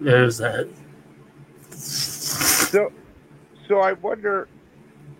[0.00, 0.68] There's that.
[1.70, 2.92] So,
[3.68, 4.48] so I wonder.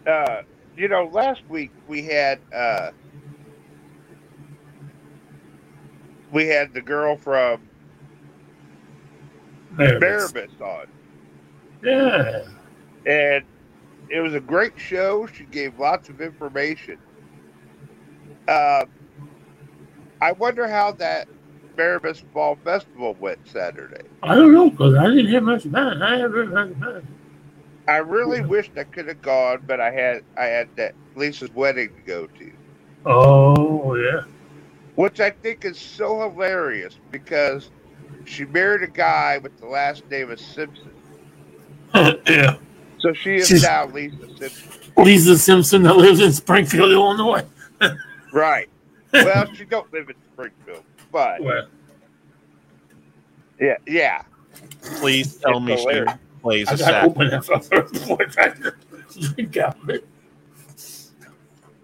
[0.07, 0.43] Uh,
[0.77, 2.91] you know, last week we had uh,
[6.33, 7.63] we had the girl from.
[9.75, 10.87] Maribus on,
[11.83, 12.45] Yeah.
[13.05, 13.45] and
[14.09, 15.27] it was a great show.
[15.27, 16.97] She gave lots of information.
[18.49, 18.89] Um,
[20.23, 21.29] I wonder how that
[21.77, 24.03] Maribus Fall Festival went Saturday.
[24.23, 26.03] I don't know because I didn't hear much about it.
[26.03, 27.05] I haven't heard about it.
[27.89, 31.89] I really wished I could have gone, but I had I had that Lisa's wedding
[31.95, 32.53] to go to.
[33.05, 34.23] Oh yeah.
[34.97, 37.71] which I think is so hilarious because
[38.25, 40.91] she married a guy with the last name of Simpson.
[41.95, 42.57] yeah.
[42.99, 44.73] So she is She's- now Lisa Simpson.
[44.97, 47.45] Lisa Simpson that lives in Springfield, Illinois.
[48.33, 48.69] Right.
[49.13, 50.83] Well, she don't live in Springfield,
[51.17, 51.69] but Well,
[53.61, 54.23] yeah, yeah.
[54.83, 56.03] Please tell It's me she
[56.43, 57.07] plays I a got to sax.
[57.07, 58.75] open that up before I try to
[59.35, 60.07] drink out of it.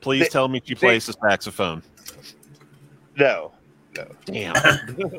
[0.03, 1.83] Please tell me she plays the saxophone.
[3.17, 3.53] No,
[3.97, 4.07] no.
[4.27, 4.55] Damn.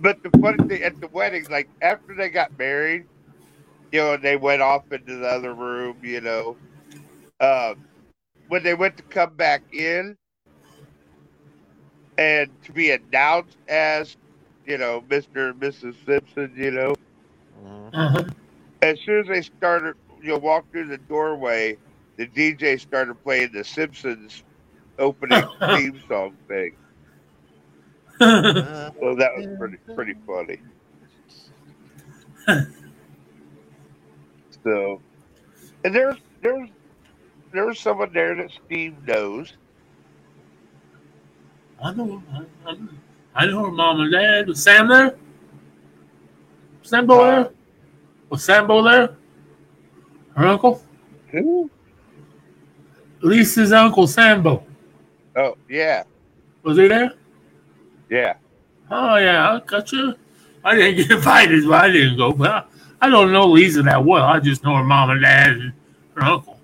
[0.00, 3.06] But the funny thing at the wedding, like after they got married,
[3.92, 6.58] you know, they went off into the other room, you know,
[7.40, 7.86] um,
[8.48, 10.16] when they went to come back in
[12.18, 14.16] and to be announced as,
[14.66, 15.50] you know, Mr.
[15.50, 15.94] and Mrs.
[16.04, 16.94] Simpson, you know,
[17.92, 18.24] Uh-huh.
[18.82, 21.78] as soon as they started, you know, walk through the doorway,
[22.16, 24.42] the DJ started playing the Simpsons
[24.98, 26.76] opening theme song thing.
[29.00, 30.62] So that was pretty pretty funny.
[34.64, 35.02] so,
[35.84, 36.68] and there's there's
[37.52, 39.56] there's someone there that Steve knows.
[41.82, 42.22] I know.
[42.32, 42.76] I, I,
[43.34, 44.48] I know her mom and dad.
[44.48, 45.16] Was Sam there?
[46.82, 47.50] Sambo there?
[48.30, 49.16] Was Sambo there?
[50.36, 50.82] Her uncle?
[51.32, 51.70] Who?
[53.22, 54.64] Lisa's uncle Sambo.
[55.36, 56.04] Oh yeah,
[56.62, 57.12] Was he there?
[58.10, 58.34] yeah.
[58.90, 60.14] Oh yeah, I got you.
[60.64, 62.32] I didn't get invited, but I didn't go.
[62.32, 62.64] But I,
[63.02, 64.24] I don't know Lisa that well.
[64.24, 65.72] I just know her mom and dad and
[66.14, 66.58] her uncle.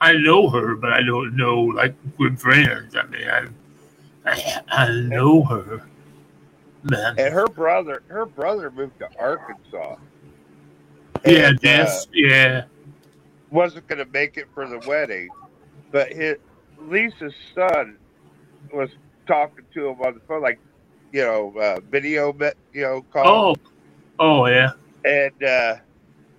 [0.00, 2.94] I know her, but I don't know like good friends.
[2.96, 3.46] I mean, I
[4.28, 5.82] I, I know her.
[6.82, 7.14] Man.
[7.18, 9.96] And her brother, her brother moved to Arkansas.
[11.26, 12.06] Yeah, And, Jess.
[12.06, 12.64] uh, yeah.
[13.50, 15.28] wasn't going to make it for the wedding,
[15.90, 16.36] but his
[16.80, 17.96] Lisa's son
[18.72, 18.90] was
[19.26, 20.60] talking to him on the phone, like
[21.12, 22.36] you know, uh, video,
[22.72, 23.26] you know, call.
[23.26, 23.56] Oh.
[24.20, 24.70] Oh yeah.
[25.04, 25.76] And uh,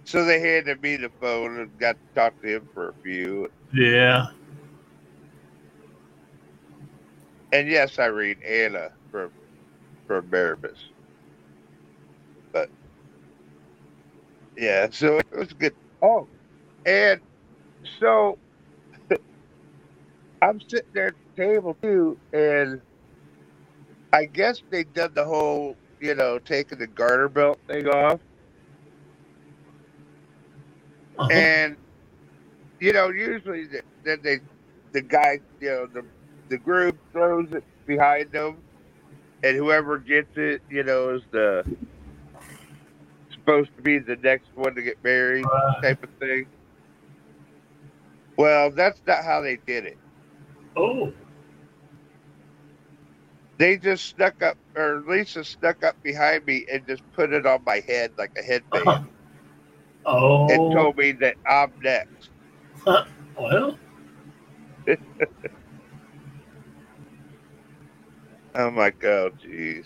[0.03, 3.49] so they handed me the phone and got to talk to him for a few.
[3.73, 4.27] Yeah.
[7.53, 9.31] And yes, I read Anna from
[10.07, 10.77] from Maribus.
[12.53, 12.69] But
[14.57, 15.73] yeah, so it was good.
[16.01, 16.29] Oh,
[16.85, 17.21] and
[17.99, 18.39] so
[20.41, 22.81] I'm sitting there at the table too, and
[24.13, 28.21] I guess they done the whole, you know, taking the garter belt thing off.
[31.19, 31.29] Uh-huh.
[31.31, 31.77] And
[32.79, 34.39] you know, usually the, then they,
[34.93, 36.05] the guy, you know, the
[36.49, 38.57] the group throws it behind them,
[39.43, 41.65] and whoever gets it, you know, is the
[43.33, 45.45] supposed to be the next one to get married,
[45.81, 46.47] type of thing.
[48.37, 49.97] Well, that's not how they did it.
[50.77, 51.13] Oh.
[53.57, 57.63] They just snuck up, or Lisa snuck up behind me and just put it on
[57.65, 59.09] my head like a headband,
[60.05, 60.47] Oh.
[60.49, 62.29] and told me that I'm next.
[63.39, 63.78] well.
[68.59, 69.85] I'm like, oh, jeez.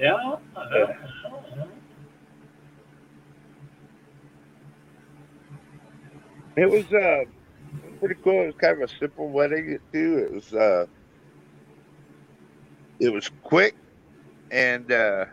[0.00, 0.36] Yeah.
[0.56, 0.86] uh,
[6.56, 7.24] It was uh
[8.00, 8.42] pretty cool.
[8.42, 10.18] It was kind of a simple wedding too.
[10.18, 10.86] It was uh
[12.98, 13.76] it was quick
[14.50, 15.26] and uh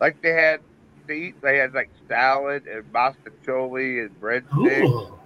[0.00, 0.60] like they had
[1.08, 4.84] to eat they had like salad and mostaccioli and breadsticks.
[4.84, 5.18] Ooh.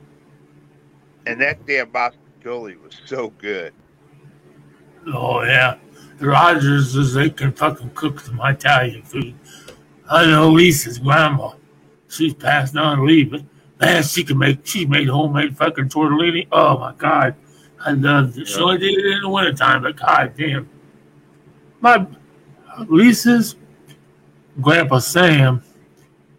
[1.26, 3.72] And that damn mostaccioli was so good.
[5.14, 5.76] Oh yeah,
[6.18, 9.34] the Rogers is they can fucking cook some Italian food.
[10.10, 11.52] I know Lisa's grandma.
[12.08, 13.42] She's passed on leave, but
[13.80, 14.64] man, she can make.
[14.66, 16.46] She made homemade fucking tortellini.
[16.52, 17.34] Oh my god,
[17.84, 18.48] I loved it.
[18.48, 20.68] She only did it in the wintertime, but god damn,
[21.80, 22.06] my
[22.86, 23.56] Lisa's
[24.60, 25.62] grandpa Sam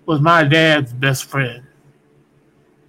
[0.06, 1.64] was my dad's best friend.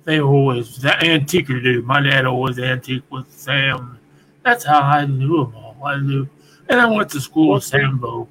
[0.04, 1.84] They were always the antiquer dude.
[1.84, 3.98] My dad always antique with Sam.
[4.42, 5.76] That's how I knew them all.
[5.84, 6.26] I knew,
[6.68, 8.28] and I went to school with Sambo.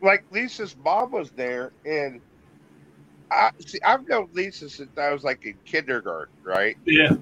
[0.00, 2.20] Like Lisa's mom was there and
[3.30, 6.76] I see I've known Lisa since I was like in kindergarten, right?
[6.84, 7.16] Yeah.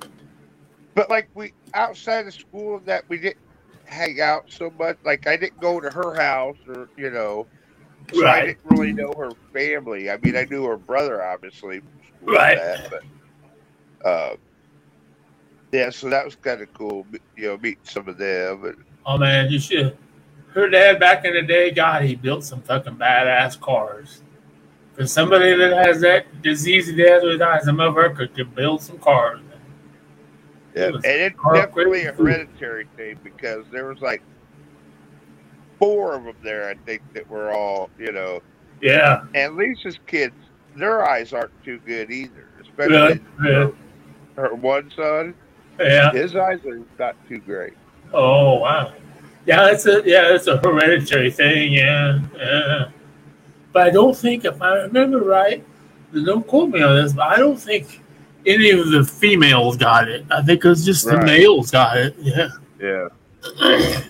[0.94, 3.38] But like we outside of school that we didn't
[3.84, 4.98] hang out so much.
[5.05, 7.46] Like I didn't go to her house or you know,
[8.12, 10.11] so I didn't really know her family.
[10.11, 12.59] I mean, I knew her brother obviously, from school and Right.
[12.59, 14.36] That, but uh,
[15.72, 17.07] yeah, so that was kind of cool.
[17.36, 18.64] You know, meeting some of them.
[18.64, 19.96] And, Oh man, you should.
[20.55, 24.22] Her dad back in the day, God, he built some fucking badass cars.
[24.94, 28.98] For somebody that has that disease of death with eyes, a motherfucker could build some
[28.98, 29.40] cars.
[30.74, 34.22] yeah, was and it's definitely a hereditary thing because there was like
[35.78, 36.68] four of them there.
[36.68, 38.42] I think that were all you know.
[38.82, 39.24] Yeah.
[39.34, 40.34] And Lisa's kids,
[40.76, 42.48] their eyes aren't too good either.
[42.61, 43.20] Especially Really?
[43.44, 43.70] Yeah.
[44.36, 45.34] her one son.
[45.80, 46.12] Yeah.
[46.12, 47.74] His eyes are not too great.
[48.12, 48.92] Oh wow.
[49.47, 51.72] Yeah, it's a yeah, it's a hereditary thing.
[51.72, 52.88] Yeah, yeah.
[53.72, 55.64] But I don't think, if I remember right,
[56.12, 58.03] don't quote me on this, but I don't think
[58.47, 60.26] any of the females got it.
[60.30, 62.14] I think it's just the males got it.
[62.18, 62.49] Yeah.
[62.78, 63.09] Yeah.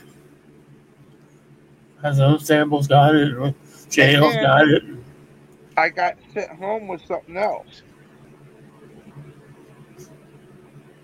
[2.02, 3.54] As though Samples got it, or
[3.88, 4.82] Jails got it.
[5.76, 7.82] I got sent home with something else.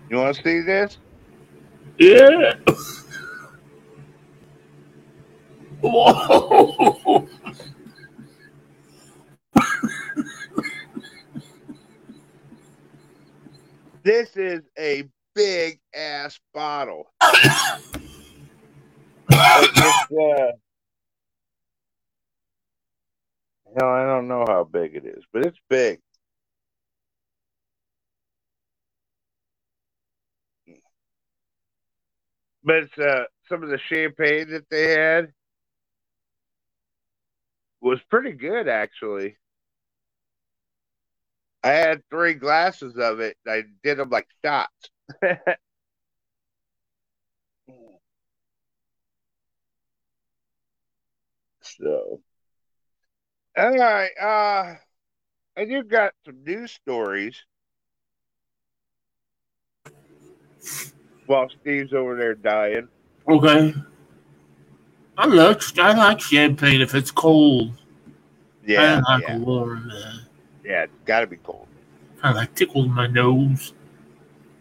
[0.09, 0.97] You want to see this?
[1.97, 2.53] Yeah.
[5.81, 7.27] Whoa.
[14.03, 15.03] This is a
[15.35, 17.11] big ass bottle.
[19.31, 20.51] Uh,
[23.77, 25.99] hell, I don't know how big it is, but it's big.
[32.63, 35.31] But it's, uh, some of the champagne that they had
[37.81, 39.37] was pretty good, actually.
[41.63, 43.37] I had three glasses of it.
[43.47, 44.89] I did them like shots.
[51.61, 52.21] so,
[53.57, 54.11] all right.
[54.19, 54.75] Uh,
[55.57, 57.35] I do got some news stories
[61.25, 62.87] while Steve's over there dying.
[63.27, 63.73] Okay.
[65.19, 67.73] I like I like champagne if it's cold.
[68.65, 69.37] Yeah, I like yeah.
[69.39, 69.91] warm.
[69.93, 70.13] Uh,
[70.63, 71.67] Yeah, got to be cold.
[72.23, 73.73] I like tickles my nose.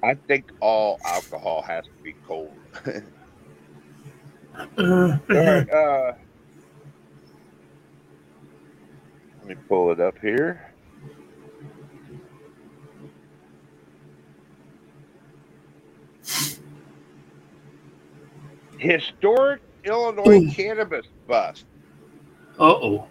[0.02, 2.52] I think all alcohol has to be cold.
[4.76, 6.12] Uh, All right, uh,
[9.38, 10.74] let me pull it up here.
[18.78, 21.66] Historic Illinois cannabis bust.
[22.58, 23.08] Uh oh.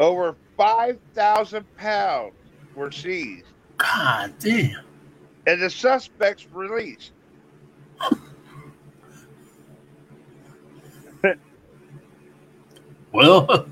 [0.00, 2.34] Over 5,000 pounds
[2.74, 3.46] were seized.
[3.78, 4.84] God damn.
[5.46, 7.12] And the suspects released.
[13.12, 13.66] Well,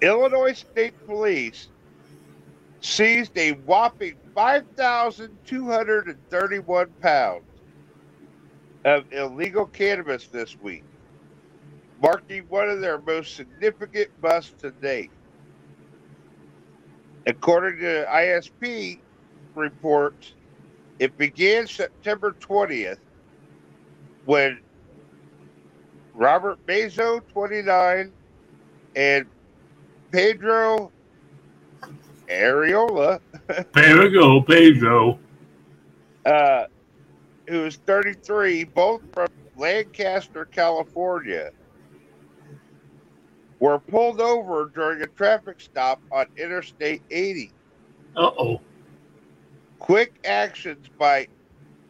[0.00, 1.68] Illinois State Police
[2.80, 7.45] seized a whopping 5,231 pounds
[8.86, 10.84] of illegal cannabis this week.
[12.02, 15.12] marking one of their most significant busts to date.
[17.26, 19.02] According to ISP
[19.54, 20.34] reports,
[20.98, 22.98] it began September 20th
[24.26, 24.60] when
[26.14, 28.12] Robert Bezo, 29,
[28.96, 29.26] and
[30.12, 30.92] Pedro
[32.30, 33.20] Areola,
[33.74, 35.20] There we go, Pedro.
[36.26, 36.64] uh,
[37.48, 41.50] who is 33, both from Lancaster, California,
[43.58, 47.52] were pulled over during a traffic stop on Interstate 80.
[48.16, 48.60] Uh oh.
[49.78, 51.28] Quick actions by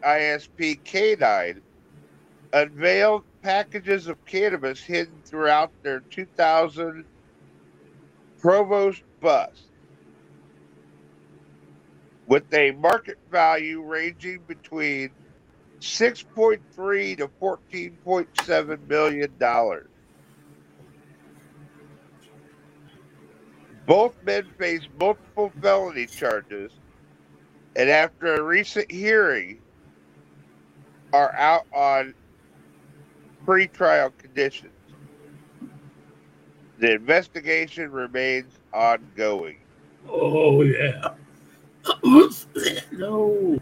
[0.04, 1.61] ISP K9
[2.52, 7.04] unveiled packages of cannabis hidden throughout their 2000
[8.40, 9.64] Prevost bus
[12.26, 15.11] with a market value ranging between
[15.81, 19.89] 6.3 to 14.7 million dollars.
[23.87, 26.72] Both men face multiple felony charges
[27.77, 29.61] and after a recent hearing
[31.12, 32.14] are out on
[33.47, 34.72] pretrial conditions.
[36.79, 39.59] The investigation remains ongoing.
[40.09, 41.14] Oh yeah.
[42.93, 43.59] no.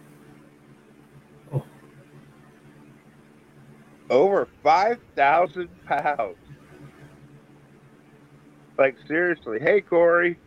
[4.10, 6.36] Over 5,000 pounds.
[8.78, 9.58] Like, seriously.
[9.60, 10.38] Hey, Corey.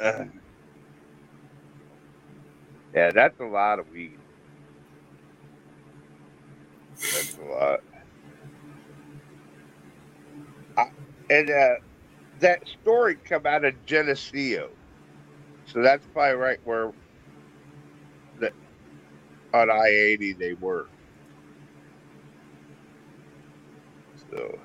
[0.00, 0.24] Uh,
[2.94, 4.18] yeah, that's a lot of weed.
[6.94, 7.80] That's a lot.
[10.76, 10.90] I,
[11.30, 11.74] and uh,
[12.40, 14.70] that story come out of Geneseo.
[15.66, 16.92] So that's probably right where
[19.56, 20.86] on I 80 they were.
[24.30, 24.58] So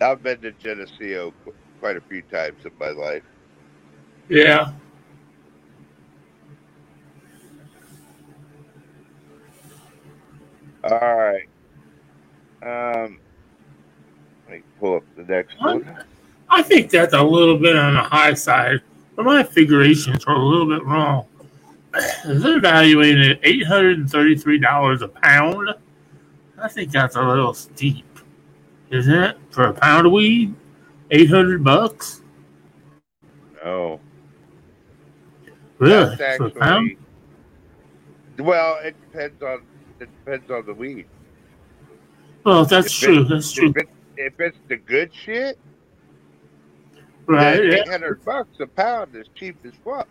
[0.00, 1.32] I've been to Geneseo
[1.80, 3.22] quite a few times in my life.
[4.28, 4.72] Yeah.
[10.84, 11.48] All right.
[12.62, 13.18] Um,
[14.48, 16.04] let me pull up the next one.
[16.48, 18.80] I think that's a little bit on the high side,
[19.16, 21.26] but my figurations are a little bit wrong.
[22.24, 25.68] They're evaluating at eight hundred and thirty-three dollars a pound.
[26.58, 28.06] I think that's a little steep,
[28.90, 29.36] isn't it?
[29.50, 30.54] For a pound of weed,
[31.10, 32.22] eight hundred bucks.
[33.64, 34.00] No.
[35.78, 36.14] Really?
[36.16, 36.96] That's For a pound?
[38.38, 39.62] well, it depends on
[40.00, 41.06] it depends on the weed.
[42.44, 43.24] Well, that's If true.
[43.24, 43.70] That's true.
[43.70, 45.58] If, it, if it's the good shit,
[47.26, 47.64] Right?
[47.64, 47.74] Yeah.
[47.74, 50.08] eight hundred bucks a pound is cheap as fuck.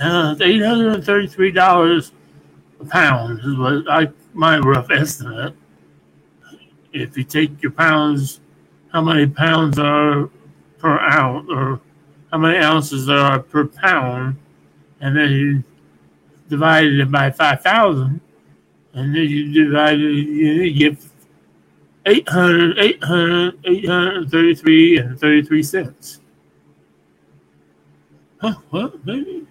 [0.00, 2.12] Uh, eight hundred and thirty-three dollars
[2.80, 5.54] a pound is what I my rough estimate.
[6.92, 8.40] If you take your pounds,
[8.92, 10.30] how many pounds are
[10.78, 11.80] per ounce, or
[12.30, 14.36] how many ounces there are per pound,
[15.00, 15.64] and then you
[16.48, 18.20] divide it by five thousand,
[18.92, 21.04] and then you divide it, you get
[22.06, 26.20] 800, 800, 833 and 33 cents.
[28.40, 28.54] Huh?
[28.70, 29.04] What?
[29.04, 29.47] Maybe?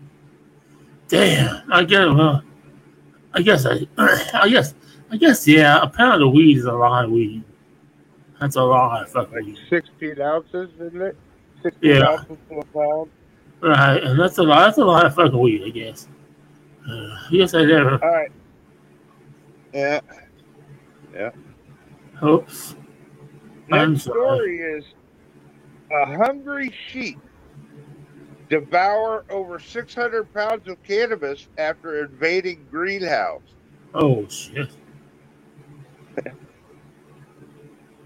[1.07, 2.07] Damn, I guess.
[2.13, 2.43] Well,
[3.33, 4.73] I guess I, I guess,
[5.11, 5.47] I guess.
[5.47, 7.43] Yeah, a pound of weed is a lot of weed.
[8.39, 9.57] That's a lot of fucking weed.
[9.69, 11.17] Sixteen ounces, isn't it?
[11.63, 12.09] Sixteen Yeah.
[12.09, 13.09] ounces to a pound.
[13.61, 14.65] Right, and that's a lot.
[14.65, 16.07] That's a lot of fucking weed, I guess.
[16.89, 18.03] Uh, yes, I never.
[18.03, 18.31] All right.
[19.73, 19.99] Yeah.
[21.13, 21.31] Yeah.
[22.23, 22.75] Oops.
[23.71, 24.83] I'm Next story is
[25.91, 27.19] a hungry sheep
[28.49, 33.41] devour over 600 pounds of cannabis after invading greenhouse.
[33.93, 34.69] Oh shit.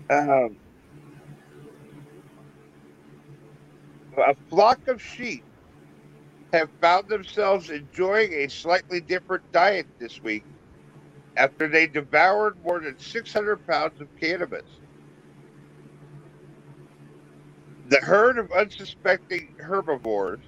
[0.10, 0.58] Um,
[4.18, 5.46] a flock of sheep
[6.52, 10.44] have found themselves enjoying a slightly different diet this week
[11.38, 14.66] after they devoured more than 600 pounds of cannabis.
[17.90, 20.40] The herd of unsuspecting herbivores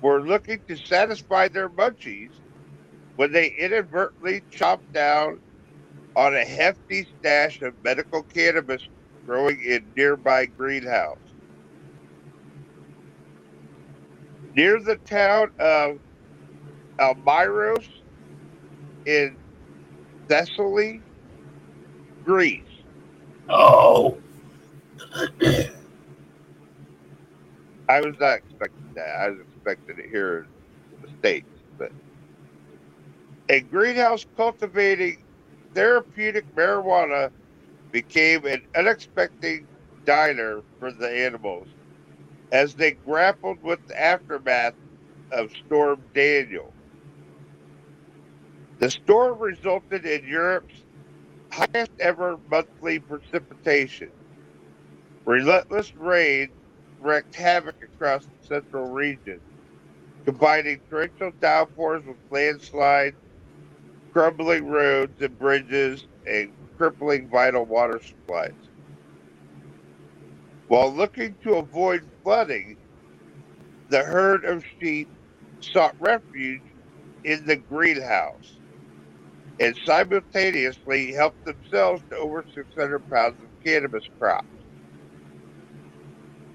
[0.00, 2.30] were looking to satisfy their munchies
[3.16, 5.40] when they inadvertently chopped down
[6.16, 8.82] on a hefty stash of medical cannabis
[9.26, 11.18] growing in nearby greenhouse.
[14.54, 15.98] Near the town of
[16.98, 17.86] Almiros
[19.04, 19.36] in
[20.28, 21.02] Thessaly,
[22.24, 22.62] Greece.
[23.48, 24.18] Oh.
[27.88, 29.08] I was not expecting that.
[29.20, 30.46] I was expecting it here
[30.96, 31.46] in the States.
[31.78, 31.92] But
[33.48, 35.24] a greenhouse cultivating
[35.74, 37.30] therapeutic marijuana
[37.92, 39.66] became an unexpected
[40.04, 41.68] diner for the animals
[42.52, 44.74] as they grappled with the aftermath
[45.32, 46.72] of Storm Daniel.
[48.78, 50.82] The storm resulted in Europe's
[51.50, 54.10] highest ever monthly precipitation.
[55.24, 56.50] Relentless rain
[57.00, 59.40] wreaked havoc across the central region,
[60.26, 63.16] combining torrential downpours with landslides,
[64.12, 68.54] crumbling roads and bridges, and crippling vital water supplies.
[70.68, 72.78] While looking to avoid flooding,
[73.88, 75.10] the herd of sheep
[75.60, 76.62] sought refuge
[77.24, 78.60] in the greenhouse
[79.60, 84.55] and simultaneously helped themselves to over 600 pounds of cannabis crops.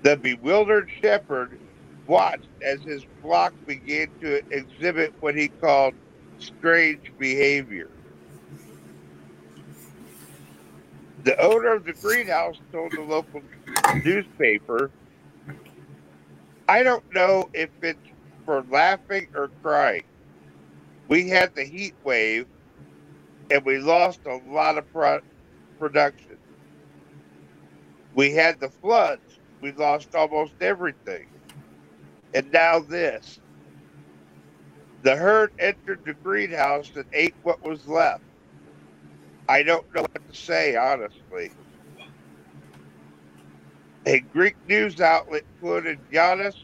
[0.03, 1.59] The bewildered shepherd
[2.07, 5.95] watched as his flock began to exhibit what he called
[6.39, 7.91] strange behavior.
[11.23, 13.43] The owner of the greenhouse told the local
[14.05, 14.91] newspaper,
[16.67, 17.99] I don't know if it's
[18.45, 20.03] for laughing or crying.
[21.09, 22.47] We had the heat wave
[23.51, 25.21] and we lost a lot of pro-
[25.79, 26.37] production.
[28.15, 29.40] We had the floods.
[29.61, 31.27] We lost almost everything.
[32.33, 33.39] And now this.
[35.03, 38.23] The herd entered the greenhouse and ate what was left.
[39.49, 41.51] I don't know what to say, honestly.
[44.05, 46.55] A Greek news outlet quoted Giannis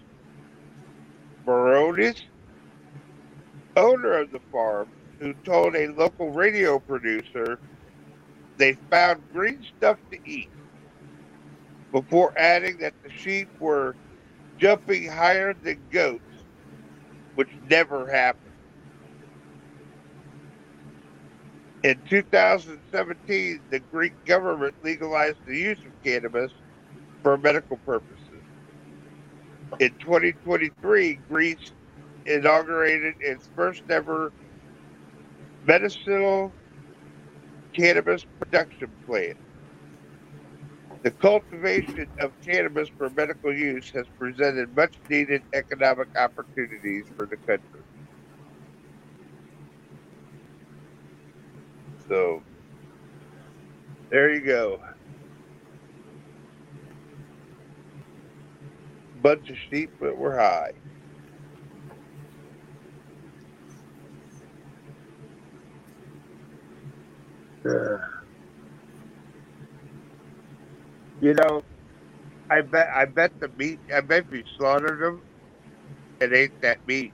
[1.45, 2.21] Baronis,
[3.75, 4.89] owner of the farm,
[5.19, 7.59] who told a local radio producer
[8.57, 10.49] they found green stuff to eat
[11.91, 13.95] before adding that the sheep were
[14.57, 16.21] jumping higher than goats,
[17.35, 18.43] which never happened.
[21.83, 26.51] In 2017, the Greek government legalized the use of cannabis
[27.23, 28.17] for medical purposes.
[29.79, 31.71] In 2023, Greece
[32.25, 34.33] inaugurated its first ever
[35.65, 36.51] medicinal
[37.73, 39.37] cannabis production plant.
[41.03, 47.37] The cultivation of cannabis for medical use has presented much needed economic opportunities for the
[47.37, 47.83] country.
[52.09, 52.43] So,
[54.11, 54.79] there you go.
[59.15, 60.71] Bunch of sheep but we're high.
[67.67, 67.97] Uh,
[71.21, 71.63] you know,
[72.49, 73.81] I bet I bet the meat.
[73.93, 75.23] I bet if you slaughtered them,
[76.21, 77.13] it ain't that meat.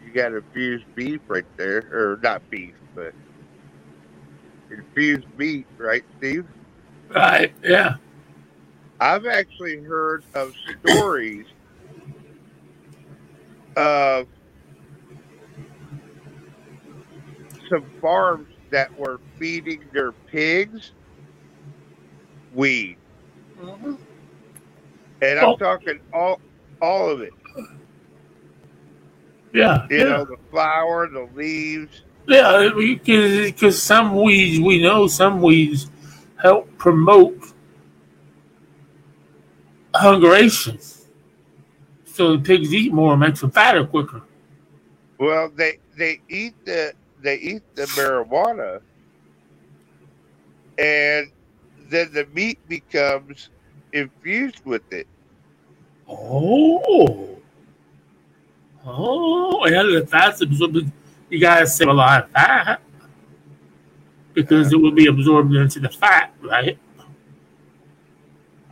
[0.00, 3.14] You got infused beef right there, or not beef, but
[4.70, 6.46] infused meat, right, Steve?
[7.14, 7.54] Right.
[7.64, 7.96] Yeah.
[9.00, 11.46] I've actually heard of stories
[13.76, 14.28] of
[17.70, 20.94] some farms that were feeding their pigs
[22.52, 22.97] weed.
[23.60, 25.56] And I'm Oh.
[25.56, 26.40] talking all
[26.80, 27.32] all of it.
[29.52, 29.86] Yeah.
[29.90, 30.04] You yeah.
[30.04, 32.02] know, the flower, the leaves.
[32.28, 35.90] Yeah, because some weeds, we know some weeds
[36.36, 37.52] help promote
[39.94, 40.78] hungration.
[42.04, 44.22] So the pigs eat more and makes them fatter quicker.
[45.18, 46.92] Well, they they eat the
[47.22, 48.80] they eat the marijuana,
[50.76, 51.28] and
[51.88, 53.50] then the meat becomes
[53.92, 55.06] infused with it.
[56.08, 57.38] Oh.
[58.84, 60.90] Oh, and the fat's absorbed.
[61.30, 62.80] You gotta save a lot of fat
[64.32, 66.78] because it will be absorbed into the fat, right?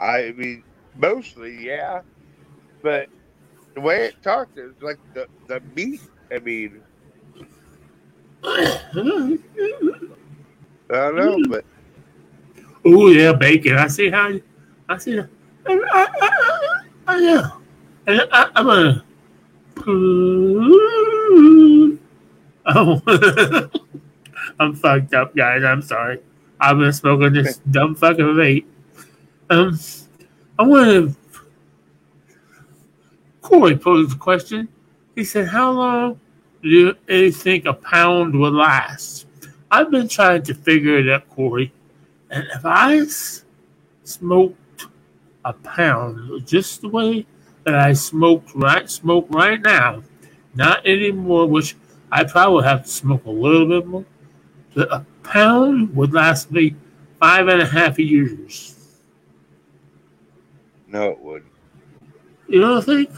[0.01, 0.63] I mean,
[0.97, 2.03] mostly, yeah,
[2.83, 3.09] but
[3.75, 6.01] the way it talked is like the the meat.
[6.33, 6.81] I mean,
[8.45, 9.39] I
[10.89, 11.65] don't know, but
[12.89, 13.77] Oh yeah, bacon.
[13.77, 14.29] I see how.
[14.29, 14.41] You,
[14.89, 15.19] I see.
[15.19, 15.25] I,
[15.67, 17.51] I, I, I, yeah.
[18.07, 19.05] And I, I'm gonna.
[22.69, 23.03] Oh,
[24.61, 25.65] I'm fucked up, guys.
[25.65, 26.21] I'm sorry.
[26.61, 28.67] I've been smoking this dumb fucking vape.
[29.51, 29.77] Um,
[30.57, 31.17] I want to.
[33.41, 34.69] Corey posed a question.
[35.17, 36.21] He said, "How long
[36.63, 39.27] do you think a pound will last?"
[39.73, 41.73] I've been trying to figure it out, Corey.
[42.31, 43.05] And if I
[44.05, 44.87] smoked
[45.45, 47.27] a pound just the way
[47.65, 50.03] that I smoked right smoke right now,
[50.55, 51.77] not anymore, which
[52.11, 54.05] I probably have to smoke a little bit more.
[54.75, 56.75] But a pound would last me
[57.21, 58.75] five and a half years.
[60.89, 61.53] No, it wouldn't.
[62.49, 63.11] You don't think?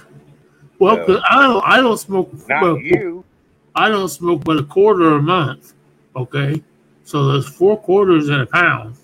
[0.79, 1.05] Well, No.
[1.07, 1.65] 'cause I don't.
[1.67, 2.33] I don't smoke.
[2.49, 3.25] Not well, you.
[3.75, 5.75] I don't smoke but a quarter a month.
[6.17, 6.63] Okay,
[7.09, 8.95] so there's four quarters in a pound,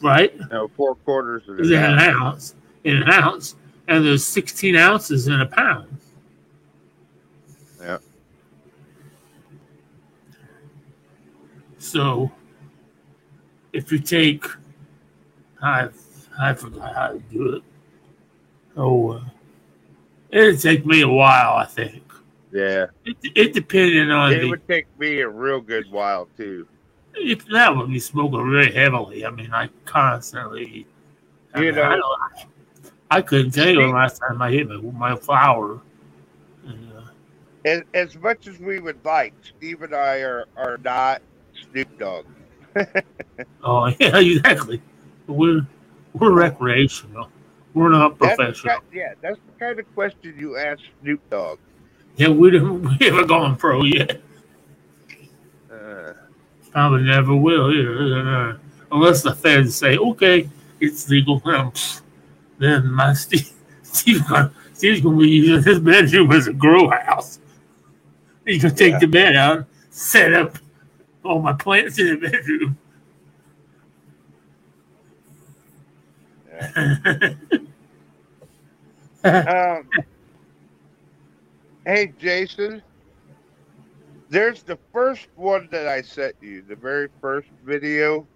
[0.00, 0.32] right?
[0.50, 2.14] No, four quarters an in an ounce.
[2.16, 2.54] ounce,
[2.84, 3.56] in an ounce,
[3.88, 5.98] and there's 16 ounces in a pound.
[7.78, 7.98] Yeah.
[11.76, 12.32] So,
[13.74, 14.46] if you take,
[15.60, 15.90] I
[16.40, 17.62] I forgot how to do it.
[18.78, 19.24] Oh, uh,
[20.30, 22.05] it'd take me a while, I think.
[22.56, 22.86] Yeah.
[23.04, 24.50] It, it depended on It the.
[24.50, 26.66] would take me a real good while too.
[27.14, 30.86] If that would be smoking really heavily, I mean, I constantly.
[31.54, 34.68] I, You mean, I, know- don't, I couldn't tell you the last time I hit
[34.68, 34.76] my,
[35.12, 35.80] my flower.
[37.64, 41.20] As, as much as we would like, Steve and I are, are not
[41.70, 42.26] Snoop Dogg.
[43.64, 44.80] Oh yeah, exactly.
[45.26, 45.66] We're
[46.14, 47.28] we're recreational.
[47.74, 48.74] We're not That's professional.
[48.76, 51.58] kind, yeah, that's the kind of question you ask Snoop Dogg.
[52.16, 54.20] Yeah, we don't we haven't gone pro yet.
[55.70, 56.12] Uh,
[56.70, 58.28] Probably never will either.
[58.28, 58.56] Uh,
[58.92, 60.48] unless the feds say, okay,
[60.80, 61.42] it's legal.
[62.58, 63.52] Then my Steve,
[63.82, 67.38] Steve's gonna, Steve's gonna be using his bedroom as a grow house.
[68.44, 70.58] He's gonna take the bed out, set up
[71.24, 72.78] all my plants in the bedroom.
[79.24, 80.06] um,
[81.86, 82.82] hey, Jason.
[84.28, 88.26] There's the first one that I sent you, the very first video.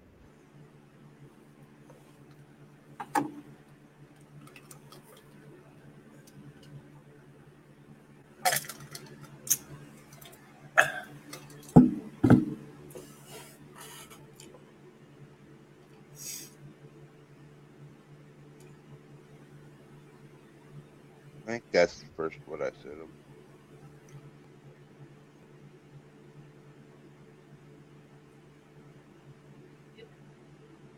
[21.48, 23.10] I think that's the first one I sent him.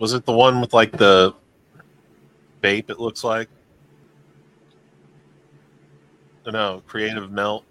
[0.02, 1.32] Was it the one with like the
[2.60, 2.90] vape?
[2.90, 3.48] It looks like.
[6.44, 7.64] No, creative melt.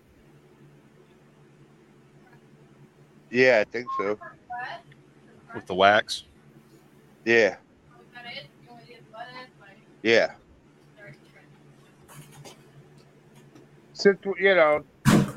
[3.30, 4.18] Yeah, I think so.
[5.54, 6.24] with the wax.
[7.26, 7.58] Yeah.
[10.02, 10.32] Yeah.
[13.92, 14.86] Since you know,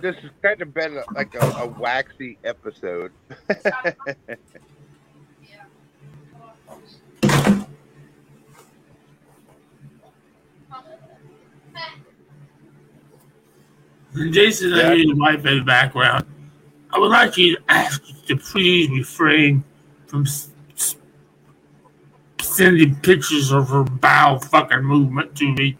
[0.01, 3.11] this has kind of been like a, a waxy episode.
[14.15, 16.25] And Jason, I hear your wife in the background.
[16.91, 19.65] I would like you to ask you to please refrain
[20.07, 20.25] from
[22.41, 25.77] sending pictures of her bowel fucking movement to me.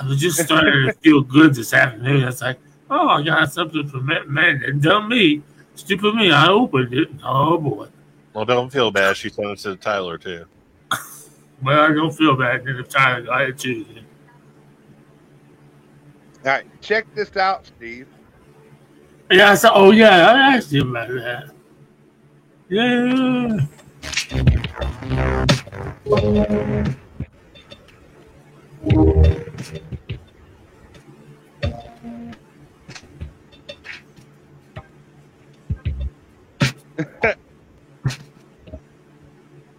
[0.00, 2.26] I was just starting to feel good this afternoon.
[2.26, 2.58] It's like,
[2.88, 5.42] oh, I got something from that man that done me.
[5.74, 6.32] Stupid me.
[6.32, 7.10] I opened it.
[7.22, 7.88] Oh boy.
[8.32, 9.16] Well, don't feel bad.
[9.16, 10.46] She sent it to Tyler too.
[11.62, 12.64] Well, I don't feel bad.
[12.88, 13.84] Tyler got it too.
[16.42, 18.08] All right, check this out, Steve.
[19.30, 21.50] Yeah, I said, oh yeah, I asked him about that.
[22.70, 23.58] Yeah.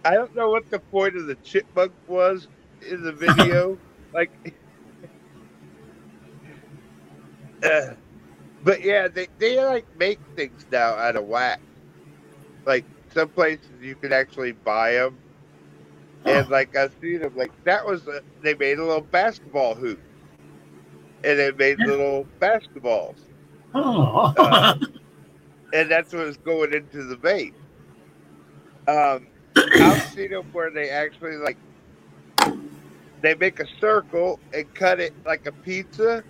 [0.04, 2.48] I don't know what the point of the chipmunk was
[2.88, 3.78] in the video.
[4.14, 4.30] like,
[7.62, 7.94] uh,
[8.64, 11.60] but yeah, they, they like make things now out of wax.
[12.64, 12.84] Like
[13.14, 15.18] some places you can actually buy them,
[16.24, 17.36] and like I've seen them.
[17.36, 20.00] Like that was a, they made a little basketball hoop,
[21.24, 23.16] and they made little basketballs,
[23.74, 24.34] Oh.
[24.36, 24.74] Uh,
[25.72, 27.54] and that's what was going into the vape.
[28.88, 31.56] Um, I've seen them where they actually like
[33.22, 36.24] they make a circle and cut it like a pizza,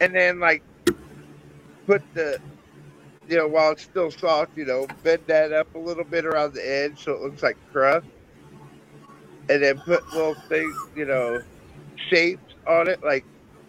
[0.00, 0.62] and then like
[1.86, 2.38] put the
[3.28, 6.54] you know while it's still soft, you know, bend that up a little bit around
[6.54, 8.06] the edge so it looks like crust,
[9.48, 11.40] and then put little things, you know,
[12.10, 13.24] shapes on it like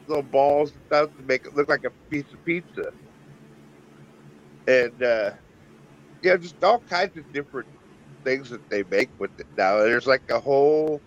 [0.08, 2.92] little balls and stuff to make it look like a piece of pizza,
[4.68, 5.32] and uh,
[6.22, 7.68] yeah, just all kinds of different
[8.24, 9.78] things that they make with it now.
[9.78, 11.02] There's like a whole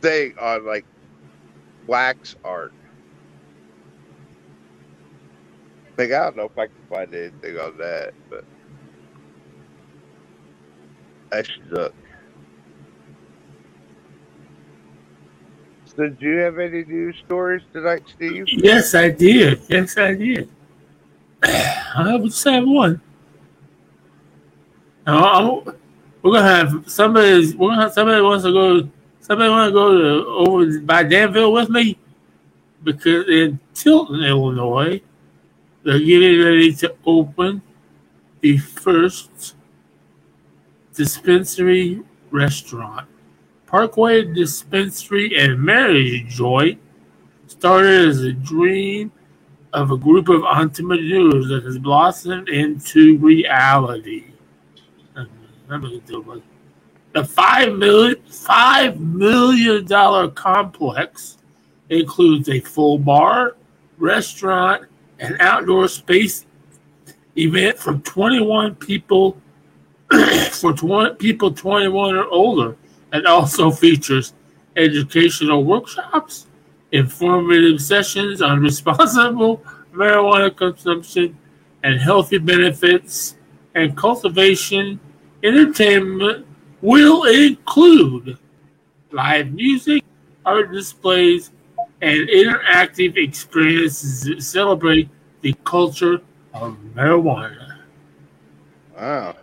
[0.00, 0.84] thing on like
[1.86, 2.72] wax art.
[5.98, 8.44] Like I don't know if I can find anything on that, but
[11.32, 11.94] I should look.
[15.96, 18.44] So, do you have any news stories tonight, Steve?
[18.48, 19.62] Yes, I did.
[19.68, 20.50] Yes, I did.
[21.42, 23.00] I have would say one.
[25.06, 25.62] Now,
[26.22, 27.54] we're gonna have somebody.
[27.54, 28.88] We're gonna have somebody wants to go.
[29.26, 31.98] Somebody want to go to over by Danville with me
[32.84, 35.02] because in Tilton, Illinois,
[35.82, 37.60] they're getting ready to open
[38.40, 39.56] the first
[40.94, 43.08] dispensary restaurant.
[43.66, 46.80] Parkway Dispensary and Marriage Joint
[47.48, 49.10] started as a dream
[49.72, 54.26] of a group of entrepreneurs that has blossomed into reality.
[55.68, 56.42] Let me do it.
[57.16, 61.38] The five million five million dollar complex
[61.88, 63.56] includes a full bar,
[63.96, 64.84] restaurant,
[65.18, 66.44] and outdoor space
[67.38, 69.40] event for 21 people
[70.50, 72.76] for 20, people 21 or older
[73.12, 74.34] and also features
[74.76, 76.46] educational workshops,
[76.92, 79.64] informative sessions on responsible
[79.94, 81.34] marijuana consumption
[81.82, 83.36] and healthy benefits
[83.74, 85.00] and cultivation.
[85.42, 86.46] Entertainment
[86.86, 88.38] will include
[89.10, 90.04] live music,
[90.44, 91.50] art displays,
[92.00, 95.08] and interactive experiences that celebrate
[95.40, 96.20] the culture
[96.54, 97.78] of marijuana.
[98.96, 99.34] Wow.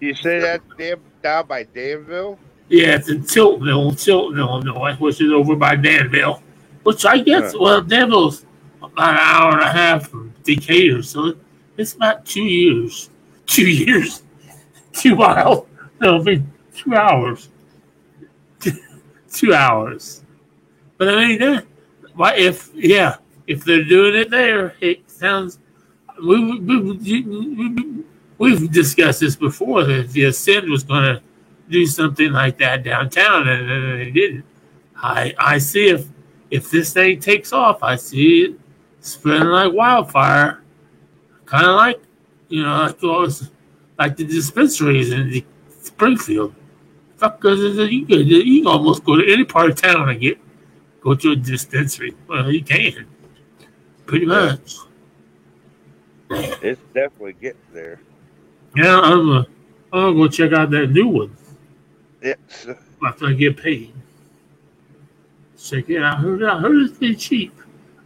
[0.00, 2.38] You say damn down by Danville?
[2.68, 6.42] Yeah, it's in Tiltonville, Tilton, Illinois, which is over by Danville.
[6.82, 7.58] Which I guess, Huh.
[7.60, 8.44] well, Danville's
[8.82, 11.34] about an hour and a half from Decatur, so
[11.78, 13.08] it's about two years.
[13.46, 14.22] Two years.
[14.92, 15.66] Two miles.
[16.00, 16.42] It'll be
[16.74, 17.48] two hours.
[19.32, 20.22] two hours.
[20.96, 21.66] But I mean, that,
[22.14, 25.58] why if yeah, if they're doing it there, it sounds.
[26.22, 28.04] We, we, we, we,
[28.38, 31.22] we've discussed this before that the Ascend was going to
[31.70, 34.44] do something like that downtown, and, and they didn't.
[34.96, 36.06] I I see if
[36.50, 38.60] if this thing takes off, I see it
[39.00, 40.62] spreading like wildfire,
[41.46, 42.00] kind of like
[42.48, 43.30] you know like
[43.98, 45.44] like the dispensaries in the
[45.90, 46.54] Springfield.
[47.16, 47.60] Fuck, because
[47.90, 50.38] you could you can almost go to any part of town and get
[51.00, 52.14] go to a dispensary.
[52.28, 53.06] Well, you can,
[54.06, 54.76] pretty much.
[56.30, 58.00] It's definitely getting there.
[58.76, 59.46] Yeah, I'm gonna,
[59.92, 61.36] I'm gonna go check out that new one
[62.22, 62.66] It's
[63.04, 63.92] after I get paid.
[65.58, 66.18] Check it out.
[66.18, 67.52] I heard, I heard it's been cheap.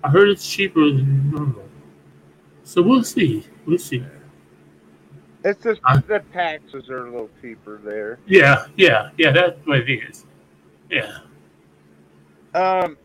[0.03, 1.69] I heard it's cheaper than normal.
[2.65, 3.47] So we'll see.
[3.67, 4.03] We'll see.
[5.45, 8.19] It's just the taxes are a little cheaper there.
[8.27, 9.31] Yeah, yeah, yeah.
[9.31, 10.25] That's what it is.
[10.91, 11.19] Yeah.
[12.55, 12.97] Um,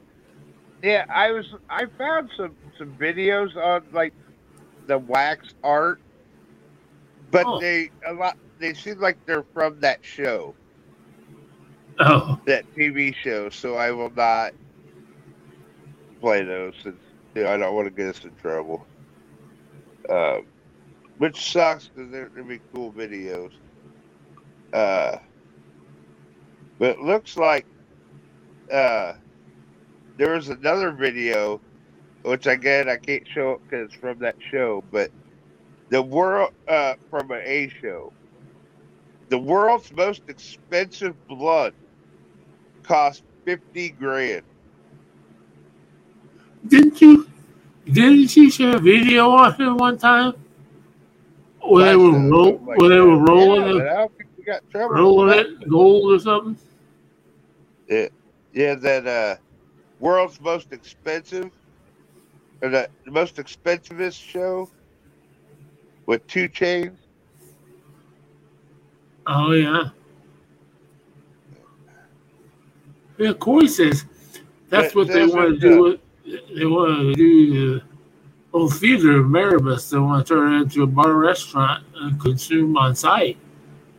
[0.81, 4.13] yeah, I was I found some some videos on like
[4.87, 5.99] the wax art,
[7.31, 7.59] but Oh.
[7.59, 10.55] they a lot they seem like they're from that show,
[11.99, 13.49] Oh, that TV show.
[13.49, 14.53] So I will not
[16.21, 16.95] play those since
[17.35, 18.85] you know, I don't want to get us in trouble.
[20.09, 20.45] Um,
[21.19, 23.51] which sucks because they're gonna be cool videos.
[24.73, 25.17] Uh,
[26.79, 27.65] but it looks like
[28.73, 29.13] uh,
[30.17, 31.61] there was another video,
[32.23, 35.11] which again I can't show it because it's from that show, but
[35.89, 38.13] the world uh, from an A show.
[39.29, 41.73] The world's most expensive blood
[42.83, 44.43] cost fifty grand.
[46.67, 47.27] didn't you?
[47.85, 50.33] Didn't you share a video on here one time?
[51.69, 54.43] Where they were roll, where they were rolling Yeah, but it, I don't think we
[54.43, 54.95] got trouble.
[54.95, 55.45] rolling that.
[55.45, 56.57] it gold or something.
[57.87, 58.07] Yeah,
[58.53, 59.35] yeah, that uh,
[59.99, 61.51] world's most expensive,
[62.61, 64.69] or the, the most expensivest show
[66.05, 66.97] with two chains.
[69.27, 69.89] Oh yeah.
[73.17, 74.05] Yeah, Corey says
[74.69, 75.99] that's That- what they want to do.
[76.55, 77.83] They want to do the
[78.51, 79.89] Oh, old theater of Maribus.
[79.89, 83.37] They want to turn it into a bar restaurant and consume on site.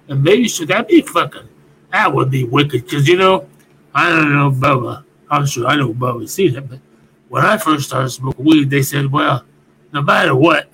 [0.08, 1.48] And maybe should that be fucking?
[1.92, 2.84] That would be wicked.
[2.84, 3.48] Because you know,
[3.94, 5.04] I don't know Bubba.
[5.30, 6.80] I'm sure I know Bubba's seen it, but
[7.28, 9.44] when I first started smoking weed, they said, well,
[9.92, 10.68] no matter what,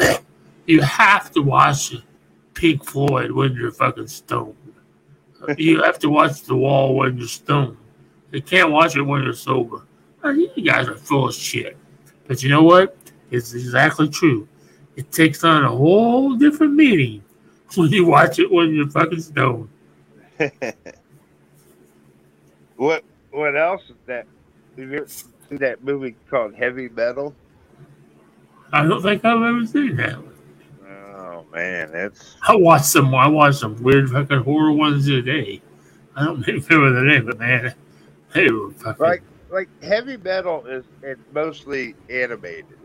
[0.67, 1.95] you have to watch
[2.55, 4.57] Pink Floyd when you're fucking stoned.
[5.59, 7.77] you have to watch The Wall when you're stoned.
[8.33, 9.83] You can't watch it when you're sober.
[10.25, 11.77] Oh, you guys are full of shit.
[12.27, 12.97] But you know what?
[13.31, 14.49] It's exactly true.
[14.97, 17.23] It takes on a whole different meaning
[17.77, 19.69] when you watch it when you're fucking stoned.
[22.77, 24.27] What what else is that?
[24.77, 27.35] Have you ever seen that movie called Heavy Metal?
[28.73, 30.19] I don't think I've ever seen that.
[30.87, 33.15] Oh man, it's I watched some.
[33.15, 35.63] I watched some weird fucking horror ones today.
[36.15, 37.75] I don't remember the name, but man,
[38.35, 39.03] they were fucking.
[39.03, 42.79] like like heavy metal is it's mostly animated,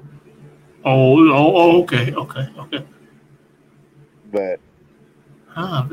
[0.83, 2.85] Oh, oh, oh, okay, okay, okay.
[4.31, 4.59] but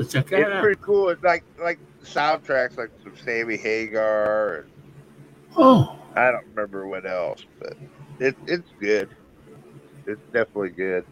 [0.08, 0.62] check that it's out.
[0.62, 1.10] pretty cool.
[1.10, 4.70] It's like like soundtracks like some Sammy Hagar and
[5.56, 7.76] Oh, I don't remember what else, but
[8.20, 9.08] it it's good.
[10.06, 11.04] It's definitely good.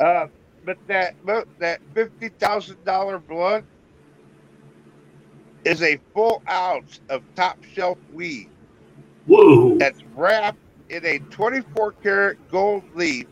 [0.00, 0.28] Uh,
[0.64, 1.14] but that
[1.58, 3.64] that fifty thousand dollar blunt
[5.64, 8.48] is a full ounce of top shelf weed.
[9.26, 9.76] whoa!
[9.78, 10.58] That's wrapped
[10.90, 13.26] in a twenty four karat gold leaf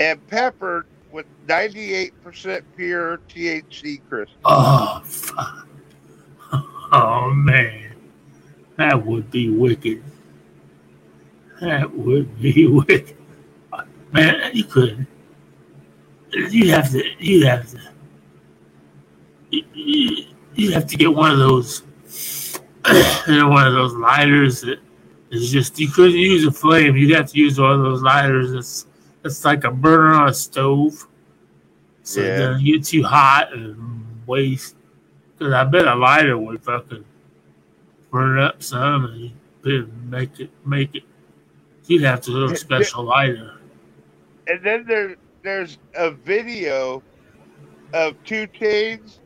[0.00, 4.36] and peppered with ninety eight percent pure THC crystal.
[4.44, 5.68] Oh, fuck.
[6.92, 7.96] Oh man,
[8.76, 10.04] that would be wicked.
[11.60, 13.16] That would be wicked.
[14.12, 15.04] Man, you could.
[16.32, 17.02] You have to.
[17.18, 17.78] You have to.
[19.50, 21.82] You have to get one of those.
[23.26, 24.78] One of those lighters that
[25.34, 25.78] is just.
[25.78, 26.96] You couldn't use a flame.
[26.96, 28.52] You'd have to use one of those lighters.
[28.52, 28.86] That's.
[29.24, 31.06] It's like a burner on a stove.
[32.02, 32.36] So Yeah.
[32.36, 34.76] doesn't get too hot and waste.
[35.38, 37.04] Because I bet a lighter would fucking
[38.10, 39.06] burn up some
[39.64, 41.04] and make it make it.
[41.86, 43.58] You'd have to do a special lighter.
[44.46, 47.02] And then there there's a video
[47.94, 49.18] of 2 Chainz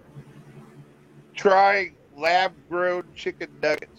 [1.34, 3.97] trying lab grown chicken nuggets.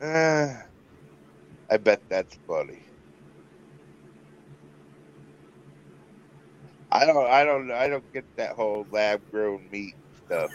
[0.00, 0.54] Uh,
[1.70, 2.82] I bet that's funny.
[6.90, 10.52] I don't I don't I don't get that whole lab grown meat stuff.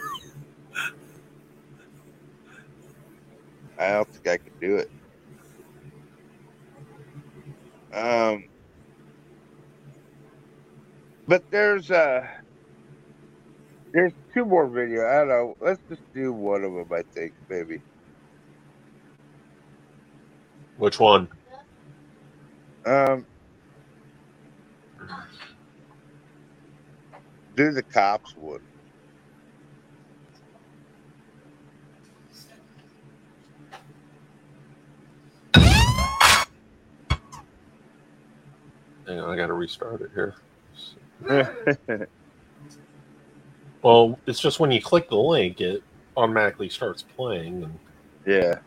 [3.78, 4.90] I don't think I can do it.
[7.94, 8.44] Um,
[11.26, 12.26] but there's uh
[13.92, 15.08] there's two more videos.
[15.10, 15.56] I don't know.
[15.60, 16.88] Let's just do one of them.
[16.92, 17.82] I think maybe.
[20.82, 21.28] Which one?
[22.84, 23.24] Um,
[27.54, 28.58] do the cops one.
[35.54, 36.48] Hang
[39.20, 40.34] on, I got to restart it here.
[43.82, 45.82] Well, it's just when you click the link, it
[46.16, 47.64] automatically starts playing.
[47.64, 47.78] And
[48.24, 48.60] yeah.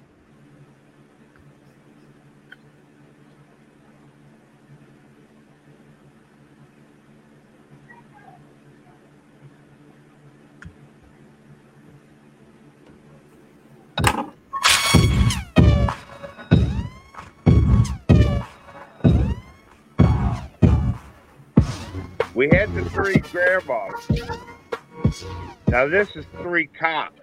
[23.35, 25.25] Grandmas.
[25.67, 27.19] Now this is three cops.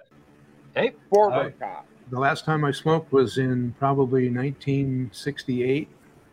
[0.75, 1.49] Hey, former Hi.
[1.51, 1.87] cops.
[2.11, 5.87] The last time I smoked was in probably 1968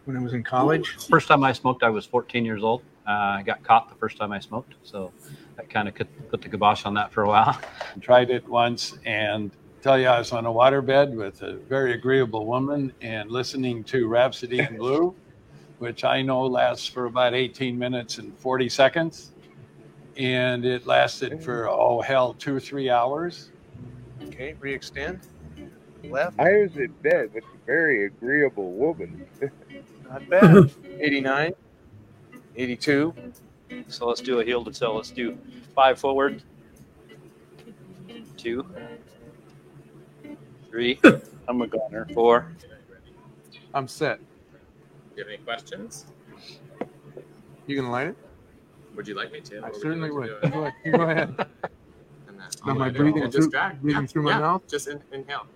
[0.05, 0.97] when I was in college.
[1.09, 2.83] First time I smoked, I was 14 years old.
[3.09, 5.13] Uh, I got caught the first time I smoked, so
[5.57, 5.95] that kind of
[6.29, 7.59] put the kibosh on that for a while.
[8.03, 9.51] tried it once and
[9.81, 14.09] tell you I was on a waterbed with a very agreeable woman and listening to
[14.09, 15.15] Rhapsody in Blue,
[15.79, 19.33] which I know lasts for about 18 minutes and 40 seconds.
[20.21, 23.53] And it lasted for, oh, hell, two or three hours.
[24.25, 25.21] Okay, re-extend.
[26.05, 26.39] Left.
[26.39, 29.27] I was in bed with a very agreeable woman.
[30.11, 30.71] Not bad.
[31.01, 31.53] 89,
[32.55, 33.15] 82.
[33.89, 34.95] So let's do a heel to toe.
[34.97, 35.39] Let's do
[35.75, 36.43] five forward,
[38.37, 38.67] two,
[40.69, 41.01] three.
[41.49, 42.07] I'm a goner.
[42.13, 42.53] Four.
[43.73, 44.19] I'm set.
[44.19, 44.27] Do
[45.17, 46.05] you have any questions?
[47.67, 48.17] You gonna light it?
[48.97, 49.65] Would you like me to?
[49.65, 50.31] I certainly you would.
[50.31, 50.73] like You to go, it?
[50.85, 51.29] you go ahead.
[52.29, 52.99] And then- Am you I wanna do it?
[53.03, 53.81] breathing And through- just drag?
[53.83, 54.63] breathing Yeah, through my yeah, mouth?
[54.69, 55.47] Just in, inhale.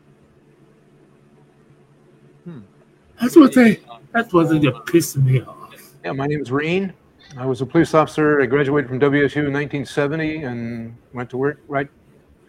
[3.20, 3.80] That's what they.
[4.12, 5.74] That's what they just pissed me off.
[6.04, 6.92] Yeah, my name is Reen.
[7.38, 8.40] I was a police officer.
[8.42, 11.88] I graduated from WSU in 1970 and went to work right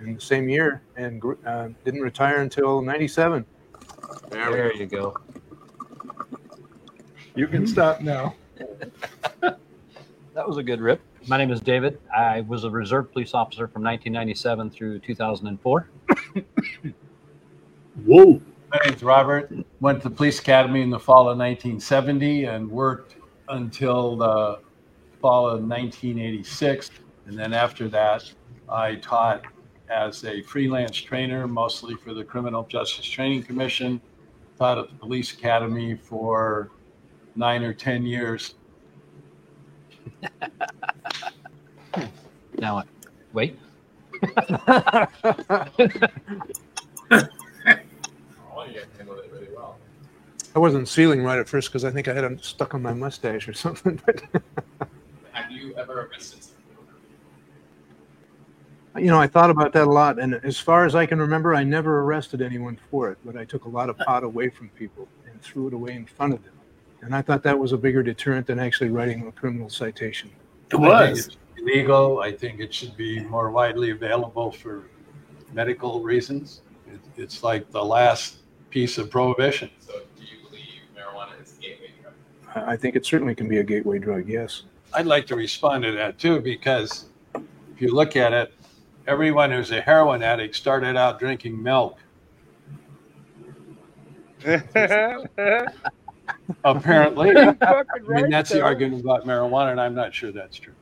[0.02, 3.46] in the same year and uh, didn't retire until 97.
[4.30, 5.16] There, you go.
[7.36, 8.36] You can stop now.
[10.36, 11.00] That was a good rip.
[11.28, 11.98] My name is David.
[12.14, 15.90] I was a reserve police officer from 1997 through 2004.
[18.06, 18.42] Whoa.
[18.70, 19.54] My name's Robert.
[19.80, 23.16] Went to the police academy in the fall of 1970 and worked
[23.48, 24.60] until the
[25.22, 26.92] fall of 1986.
[27.28, 28.30] And then after that,
[28.68, 29.44] I taught
[29.88, 34.02] as a freelance trainer, mostly for the Criminal Justice Training Commission
[34.60, 36.72] taught at the police academy for
[37.38, 38.56] nine or 10 years.
[42.58, 42.88] Now what?
[43.34, 43.60] Wait.
[47.12, 49.78] Oh, you guys handled it really well.
[50.56, 52.94] I wasn't sealing right at first because I think I had them stuck on my
[52.94, 54.02] mustache or something.
[54.06, 54.24] But
[55.34, 56.56] Have you ever arrested someone?
[58.98, 61.54] you know, I thought about that a lot, and as far as I can remember,
[61.54, 63.18] I never arrested anyone for it.
[63.26, 66.06] But I took a lot of pot away from people and threw it away in
[66.06, 66.54] front of them,
[67.06, 70.32] and I thought that was a bigger deterrent than actually writing a criminal citation.
[70.72, 72.20] It was illegal.
[72.20, 74.88] I think it should be more widely available for
[75.54, 76.62] medical reasons.
[76.92, 78.38] It, it's like the last
[78.72, 79.70] piece of prohibition.
[79.80, 80.66] So do you believe
[80.98, 82.14] marijuana is a gateway drug?
[82.56, 84.28] I I think it certainly can be a gateway drug.
[84.28, 84.64] Yes.
[84.92, 88.52] I'd like to respond to that too, because if you look at it,
[89.06, 92.00] everyone who's a heroin addict started out drinking milk.
[96.64, 100.74] Apparently, I mean that's the argument about marijuana, and I'm not sure that's true.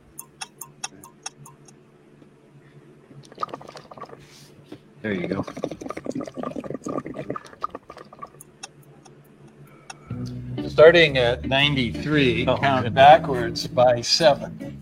[5.01, 5.45] There you go.
[10.67, 12.95] Starting at 93, Oh, count goodness.
[12.95, 14.79] backwards by seven.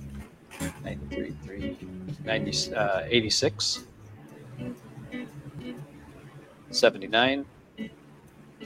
[0.84, 1.78] 93, 3,
[2.24, 3.84] 90, uh, 86,
[6.70, 7.46] 79,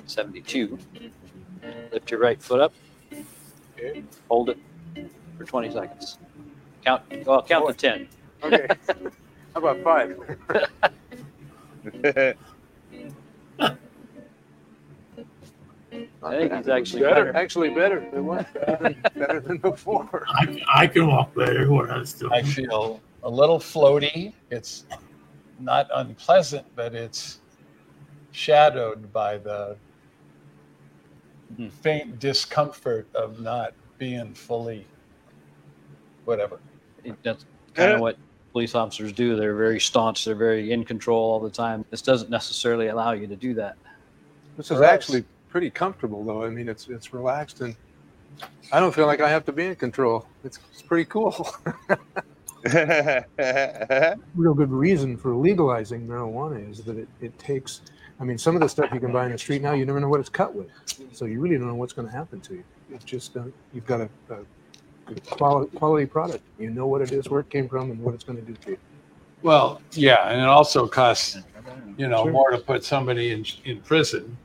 [0.06, 0.78] 72.
[1.92, 2.74] Lift your right foot up.
[4.30, 4.58] Hold it
[5.38, 6.18] for 20 seconds.
[6.84, 7.04] Count.
[7.26, 8.08] Well, count to 10.
[8.44, 8.68] Okay.
[9.54, 10.20] How about five?
[16.24, 17.26] I think he's actually better.
[17.26, 17.38] better.
[17.38, 18.00] Actually, better.
[18.14, 20.26] It was better, better than before.
[20.28, 22.34] I, I can walk better when I'm still.
[22.34, 24.34] I feel a little floaty.
[24.50, 24.86] It's
[25.60, 27.40] not unpleasant, but it's
[28.32, 29.78] shadowed by the
[31.82, 34.86] faint discomfort of not being fully
[36.26, 36.60] whatever.
[37.04, 38.18] It- That's kind of what
[38.52, 39.36] police officers do.
[39.36, 40.26] They're very staunch.
[40.26, 41.86] They're very in control all the time.
[41.92, 43.76] This doesn't necessarily allow you to do that.
[44.58, 46.44] This is actually pretty comfortable, though.
[46.44, 47.76] I mean, it's it's relaxed, and
[48.72, 50.26] I don't feel like I have to be in control.
[50.44, 51.48] It's, it's pretty cool.
[54.36, 57.82] Real good reason for legalizing marijuana is that it, it takes.
[58.20, 60.00] I mean, some of the stuff you can buy in the street now, you never
[60.00, 60.68] know what it's cut with,
[61.12, 62.64] so you really don't know what's going to happen to you.
[62.92, 63.44] It's just uh,
[63.74, 64.38] you've got a, a
[65.06, 66.44] good quality quality product.
[66.60, 68.54] You know what it is, where it came from, and what it's going to do
[68.54, 68.78] to you.
[69.42, 71.38] Well, yeah, and it also costs,
[71.98, 72.32] you know, Sure.
[72.32, 74.38] more to put somebody in in prison,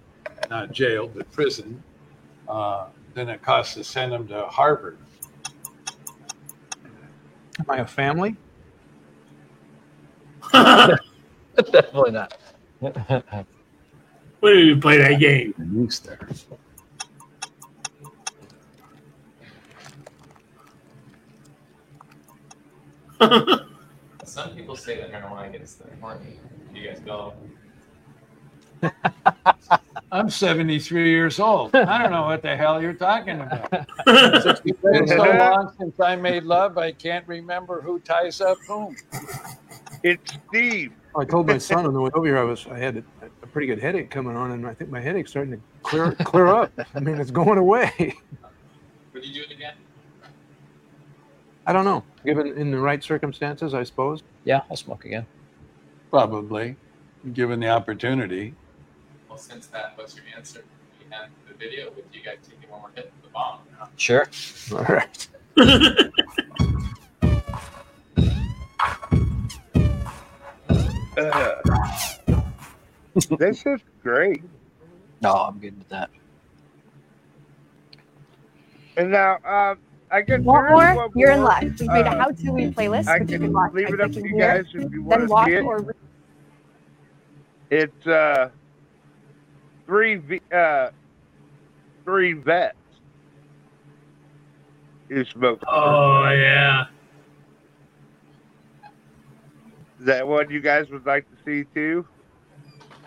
[0.50, 1.82] not jail, but prison,
[2.48, 4.98] uh, than it costs to send them to Harvard.
[7.58, 8.36] Am I a family?
[10.52, 12.36] Definitely not.
[14.40, 15.54] When did you play that game?
[15.58, 16.18] Moose there.
[24.24, 26.40] Some people say that marijuana gets them horny.
[26.74, 27.34] You guys go.
[30.12, 31.74] I'm 73 years old.
[31.74, 33.70] I don't know what the hell you're talking about.
[34.06, 38.96] It's been so long since I made love, I can't remember who ties up whom.
[40.02, 40.92] It's Steve.
[41.16, 43.19] I told my son on the way over here I was I had a, a
[43.52, 46.72] pretty good headache coming on, and I think my headache's starting to clear clear up.
[46.94, 47.92] I mean, it's going away.
[49.12, 49.74] Would you do it again?
[51.66, 52.04] I don't know.
[52.24, 54.22] Given in the right circumstances, I suppose.
[54.44, 55.26] Yeah, I'll smoke again.
[56.10, 56.76] Probably,
[57.32, 58.54] given the opportunity.
[59.28, 60.64] Well, since that was your answer,
[60.98, 63.60] we have the video with you guys taking one more hit of the bomb.
[63.96, 64.26] Sure.
[64.72, 65.28] All right.
[71.20, 71.56] Uh,
[73.38, 74.42] this is great.
[75.22, 76.10] No, I'm good with that.
[78.96, 79.78] And now, um,
[80.10, 80.94] I guess Want there is more?
[80.96, 81.62] one You're in luck.
[81.62, 84.00] We made a uh, how-to read playlist, I which you can can watch leave it
[84.00, 84.62] up to clicking you here.
[84.62, 85.62] guys if you Then want watch to see it.
[85.64, 85.96] or read.
[87.70, 88.50] It's uh,
[89.86, 90.90] three v- uh,
[92.04, 92.76] three vets
[95.08, 95.62] who smoke.
[95.68, 96.86] Oh yeah.
[100.00, 102.06] Is that one you guys would like to see too?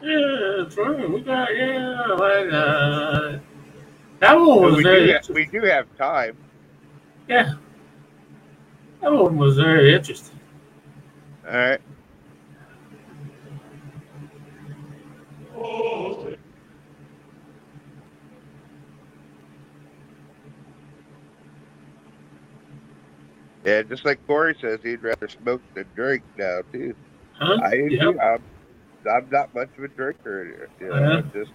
[0.04, 1.10] Yeah, that's right.
[1.10, 2.14] We got yeah.
[2.16, 3.40] Why not?
[4.20, 6.38] That one was we, very do have, we do have time.
[7.30, 7.54] yeah.
[9.02, 10.40] That one was very interesting.
[11.48, 11.82] All right.
[23.66, 26.94] Yeah, just like Corey says, he'd rather smoke than drink now too.
[27.34, 27.60] Huh?
[27.64, 27.88] I do.
[27.90, 28.16] Yep.
[28.22, 28.44] I'm,
[29.10, 30.70] I'm not much of a drinker.
[30.80, 31.12] You know, Uh-huh.
[31.18, 31.52] I'm just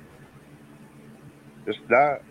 [1.66, 2.22] It's not.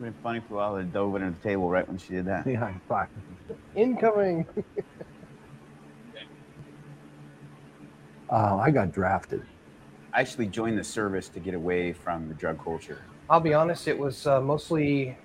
[0.00, 0.74] Been funny for a while.
[0.76, 2.46] They dove under the table right when she did that.
[2.46, 3.08] Yeah, fuck.
[3.74, 4.46] Incoming.
[8.28, 9.42] Uh, I got drafted.
[10.12, 13.00] I actually joined the service to get away from the drug culture.
[13.28, 15.16] I'll be honest, it was uh, mostly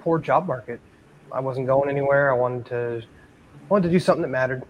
[0.00, 0.80] poor job market.
[1.32, 2.32] I wasn't going anywhere.
[2.32, 3.02] I wanted to
[3.68, 4.62] wanted to do something that mattered.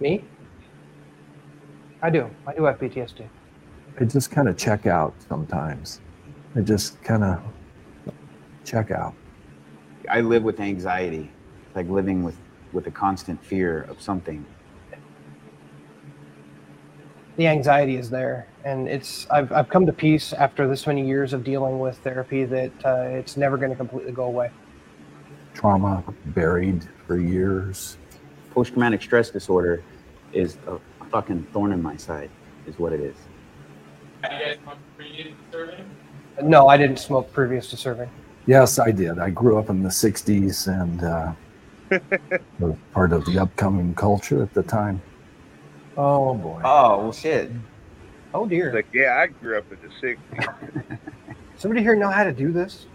[0.00, 0.24] Me?
[2.00, 2.30] I do.
[2.46, 3.26] I do have PTSD.
[4.00, 6.00] I just kind of check out sometimes.
[6.54, 7.42] I just kind of
[8.64, 9.14] check out.
[10.08, 11.30] I live with anxiety.
[11.66, 12.36] It's like living with,
[12.72, 14.46] with a constant fear of something.
[17.38, 21.32] The anxiety is there, and it's I've I've come to peace after this many years
[21.32, 24.50] of dealing with therapy that uh, it's never going to completely go away.
[25.54, 27.96] Trauma buried for years.
[28.50, 29.84] Post traumatic stress disorder
[30.32, 30.80] is a
[31.12, 32.28] fucking thorn in my side,
[32.66, 33.14] is what it is.
[34.22, 35.90] Have you guys come previous to serving?
[36.42, 38.10] No, I didn't smoke previous to serving.
[38.46, 39.20] Yes, I did.
[39.20, 44.52] I grew up in the 60s and uh, was part of the upcoming culture at
[44.54, 45.00] the time.
[45.98, 46.62] Oh, boy.
[46.64, 47.50] Oh, well, shit.
[48.32, 48.72] Oh dear.
[48.72, 50.98] Like, yeah, I grew up in the '60s.
[51.56, 52.86] Somebody here know how to do this?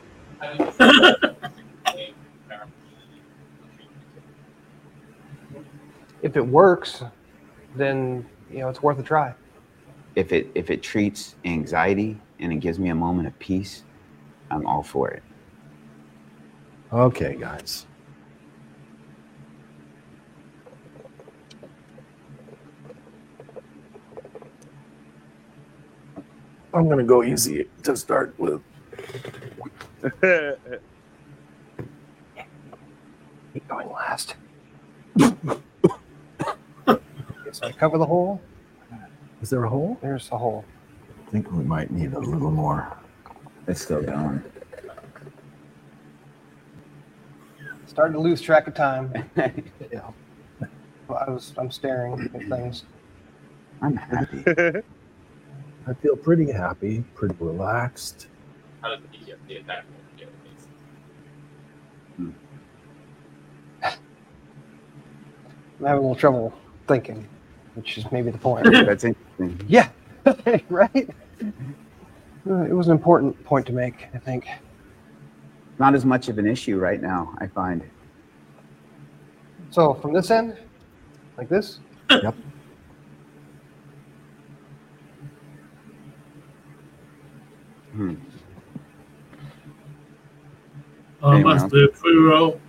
[6.21, 7.03] if it works,
[7.75, 9.33] then you know it's worth a try.
[10.15, 13.83] If it if it treats anxiety and it gives me a moment of peace,
[14.49, 15.23] I'm all for it.
[16.93, 17.85] Okay, guys.
[26.73, 28.61] I'm going to go easy to start with.
[33.53, 34.35] Keep going last.
[35.19, 35.59] so
[37.61, 38.41] I cover the hole.
[39.41, 39.99] Is there a hole?
[40.01, 40.65] There's a hole.
[41.27, 42.97] I think we might need a little more.
[43.67, 44.43] It's still going.
[47.85, 49.13] Starting to lose track of time.
[49.35, 50.09] yeah.
[51.09, 52.85] I was I'm staring at things.
[53.83, 54.81] I'm happy.
[55.87, 58.27] I feel pretty happy, pretty relaxed.
[58.81, 59.85] How does PTSD attack
[60.17, 60.27] you?
[65.79, 66.53] I'm having a little trouble
[66.87, 67.27] thinking,
[67.75, 68.65] which is maybe the point.
[68.71, 69.59] That's interesting.
[69.67, 69.89] Yeah,
[70.69, 71.09] right.
[72.49, 74.47] Uh, It was an important point to make, I think.
[75.79, 77.81] Not as much of an issue right now, I find.
[79.71, 80.55] So from this end,
[81.37, 81.79] like this.
[82.09, 82.35] Yep.
[87.93, 88.15] Hmm.
[91.21, 91.71] Um, Anyone that's else?
[91.71, 92.59] the free roll.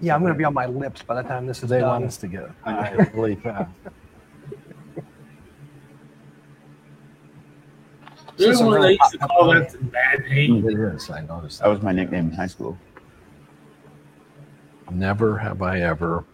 [0.00, 1.88] Yeah, I'm gonna be on my lips by the time this is They done.
[1.88, 3.70] want us to get high really fast.
[8.36, 9.70] There's Some one real they used to hot call pepper.
[9.70, 10.66] that bad name.
[10.66, 11.10] It is.
[11.10, 12.78] I noticed That was my nickname in high school.
[14.90, 16.24] Never have I ever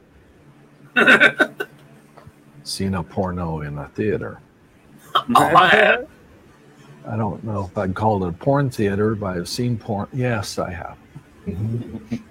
[2.63, 4.41] seen a porno in a theater.
[5.15, 6.09] Oh, I have.
[7.09, 10.09] I don't know if I'd call it a porn theater, but I've seen porn.
[10.13, 10.99] Yes, I have.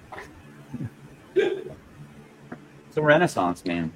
[2.96, 3.92] It's a renaissance, man.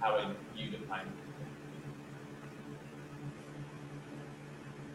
[0.00, 1.12] How would you define it?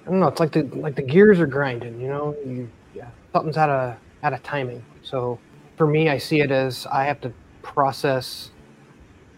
[0.05, 0.27] I don't know.
[0.27, 2.01] It's like the like the gears are grinding.
[2.01, 4.83] You know, you yeah, something's out of out of timing.
[5.01, 5.39] So
[5.77, 7.31] for me, I see it as I have to
[7.61, 8.51] process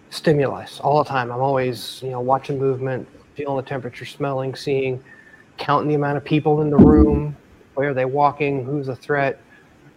[0.09, 1.31] stimulus all the time.
[1.31, 3.07] I'm always you know watching movement,
[3.40, 5.02] feeling the temperature, smelling, seeing,
[5.56, 7.38] counting the amount of people in the room.
[7.76, 8.66] Where are they walking?
[8.66, 9.41] Who's a threat?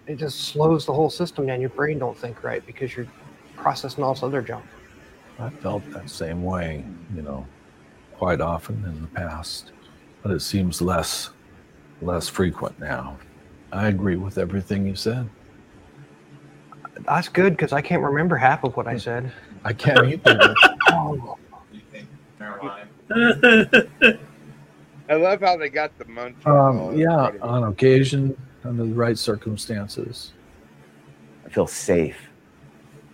[0.06, 1.60] It just slows the whole system down.
[1.60, 3.08] Your brain don't think right because you're
[3.56, 4.64] processing all this other junk.
[5.40, 6.84] I felt that same way,
[7.16, 7.44] you know,
[8.14, 9.72] quite often in the past,
[10.22, 11.30] but it seems less
[12.00, 13.18] less frequent now.
[13.72, 15.28] I agree with everything you said.
[17.06, 19.32] That's good because I can't remember half of what I said.
[19.64, 20.54] I can't either.
[20.90, 21.38] Oh?
[25.08, 26.36] I love how they got the munch.
[26.46, 30.32] Um, yeah, on occasion, under the right circumstances.
[31.44, 32.16] I feel safe,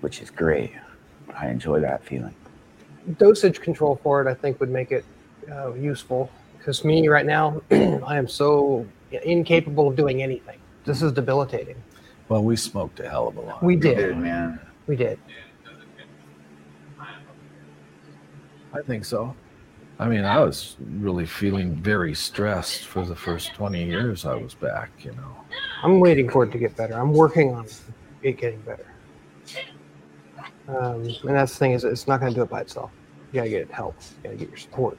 [0.01, 0.73] which is great.
[1.35, 2.35] I enjoy that feeling.
[3.19, 5.05] dosage control for it, I think, would make it
[5.51, 6.31] uh, useful.
[6.59, 10.59] Because me right now, I am so incapable of doing anything.
[10.85, 11.77] This is debilitating.
[12.29, 13.63] Well, we smoked a hell of a lot.
[13.63, 14.61] We did, man.
[14.87, 15.19] We did.
[18.75, 19.35] I think so.
[20.01, 24.55] I mean, I was really feeling very stressed for the first 20 years I was
[24.55, 25.37] back, you know.
[25.83, 26.95] I'm waiting for it to get better.
[26.95, 27.67] I'm working on
[28.23, 28.87] it getting better.
[30.69, 32.93] Um, and that's the thing is, it's not going to do it by itself.
[33.33, 33.97] You got to get help.
[34.23, 34.99] You got to get your support.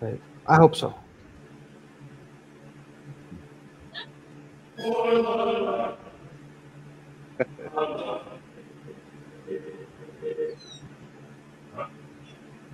[0.00, 0.94] But I hope so.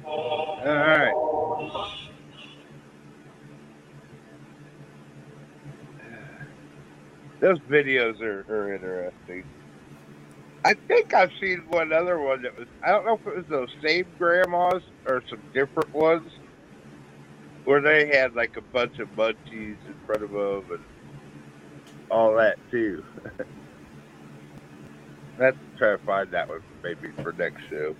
[0.05, 1.15] All right.
[7.41, 9.45] Those videos are, are interesting.
[10.65, 13.47] I think I've seen one other one that was, I don't know if it was
[13.49, 16.31] those same grandmas or some different ones,
[17.65, 20.85] where they had like a bunch of munchies in front of them and
[22.11, 23.05] all that too.
[25.39, 27.97] Let's try to find that one maybe for next show.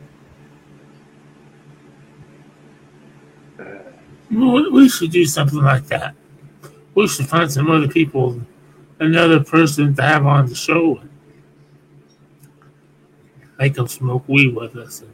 [4.31, 6.15] We should do something like that.
[6.95, 8.41] We should find some other people,
[8.99, 11.01] another person to have on the show.
[13.59, 15.03] Make them smoke weed with us.
[15.03, 15.13] And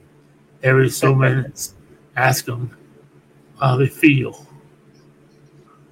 [0.62, 1.74] every so minutes,
[2.16, 2.76] ask them
[3.60, 4.46] how they feel.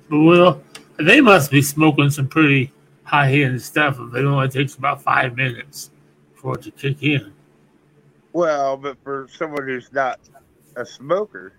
[0.09, 0.63] But well,
[0.97, 2.73] they must be smoking some pretty
[3.03, 5.91] high end stuff if it only takes about five minutes
[6.35, 7.33] for it to kick in.
[8.33, 10.21] Well, but for someone who's not
[10.77, 11.55] a smoker,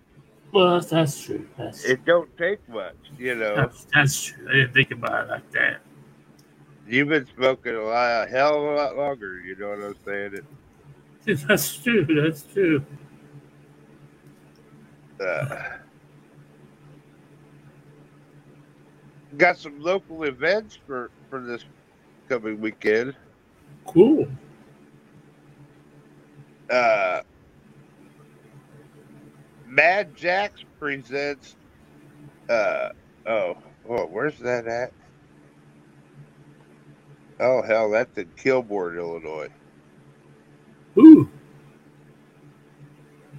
[0.52, 1.48] Well, that's, that's true.
[1.58, 3.56] That's, it don't take much, you know.
[3.56, 4.48] that's, that's true.
[4.50, 5.82] I didn't think about it like that.
[6.88, 9.40] You've been smoking a lot, a hell of a lot longer.
[9.42, 10.36] You know what I'm saying?
[10.36, 10.46] It,
[11.48, 12.06] That's true.
[12.06, 12.86] That's true.
[15.20, 15.64] uh,
[19.38, 21.66] got some local events for for this
[22.30, 23.14] coming weekend.
[23.86, 24.28] Cool.
[26.70, 27.22] Uh,
[29.68, 31.56] Mad Jacks presents.
[32.50, 32.90] Uh,
[33.26, 33.58] oh,
[33.90, 34.92] oh, where's that at?
[37.40, 39.50] Oh hell, that's in Kilbourne, Illinois.
[40.98, 41.30] Ooh.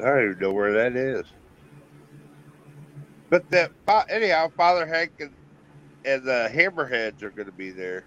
[0.01, 1.25] I don't even know where that is.
[3.31, 3.73] But that
[4.09, 5.33] anyhow, Father Hank and,
[6.05, 8.05] and the Hammerheads are going to be there.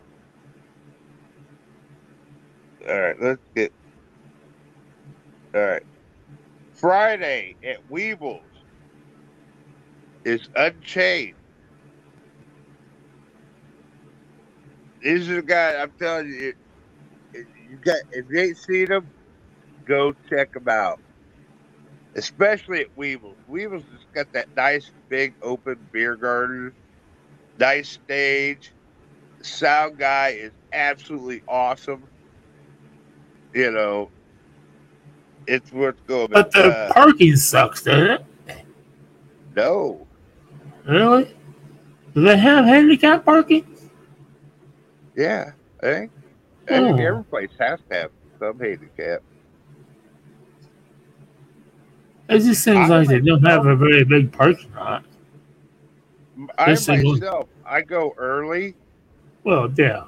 [2.88, 3.74] All right, let's get.
[5.54, 5.84] All right,
[6.82, 8.44] Friday at Weebles
[10.26, 11.36] is Unchained.
[15.02, 15.78] These are the guys.
[15.80, 16.54] I'm telling you,
[17.34, 19.14] if you got if you ain't seen them,
[19.86, 21.00] go check them out.
[22.16, 23.38] Especially at Weebles.
[23.50, 26.74] Weebles has got that nice big open beer garden,
[27.60, 28.74] nice stage.
[29.40, 32.10] The sound guy is absolutely awesome.
[33.54, 34.12] You know,
[35.48, 36.28] it's worth going.
[36.32, 38.66] But the uh, parking sucks, doesn't it?
[39.56, 40.06] no,
[40.88, 41.36] Really?
[42.14, 43.66] Do they have handicap parking?
[45.16, 45.52] yeah,
[45.82, 46.12] I think
[46.70, 47.04] I think Oh.
[47.06, 49.22] every place has to have some handicap.
[52.30, 55.04] It just seems like they don't have a very big parking lot.
[56.58, 58.74] I myself, I go early
[59.44, 60.06] Well, yeah.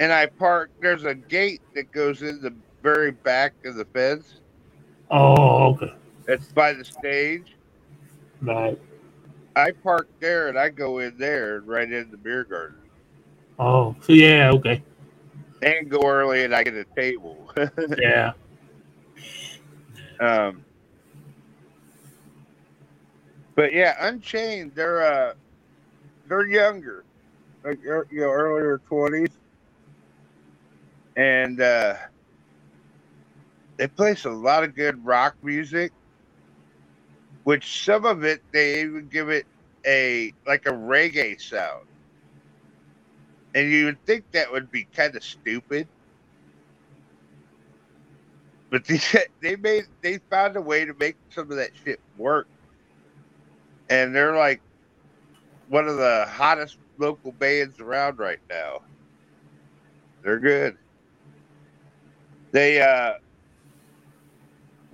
[0.00, 0.70] and I park.
[0.80, 2.54] There's a gate that goes in the
[2.84, 4.40] very back of the fence.
[5.10, 5.92] Oh, okay.
[6.28, 7.56] It's by the stage.
[8.42, 8.78] Right.
[9.56, 12.76] I park there and I go in there and right in the beer garden
[13.58, 14.82] Oh, so yeah, okay.
[15.62, 17.50] and go early and I get a table.
[17.98, 18.32] Yeah.
[20.20, 20.64] Um,
[23.54, 25.34] but yeah, Unchained, they're uh,
[26.28, 27.04] they're younger,
[27.64, 29.30] like you know, earlier twenties,
[31.16, 31.96] and uh,
[33.78, 35.92] they play a lot of good rock music.
[37.44, 39.46] Which some of it they even give it
[39.86, 41.86] a like a reggae sound,
[43.54, 45.88] and you would think that would be kind of stupid,
[48.70, 49.00] but they
[49.42, 52.48] they made they found a way to make some of that shit work,
[53.90, 54.62] and they're like
[55.68, 58.80] one of the hottest local bands around right now.
[60.24, 60.76] They're good.
[62.52, 63.14] They uh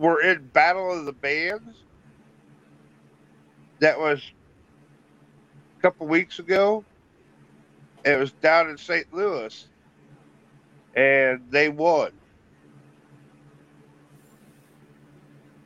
[0.01, 1.77] were in Battle of the Bands.
[3.81, 4.23] That was
[5.79, 6.85] a couple weeks ago.
[8.05, 9.13] It was down in St.
[9.13, 9.69] Louis,
[10.97, 12.13] and they won.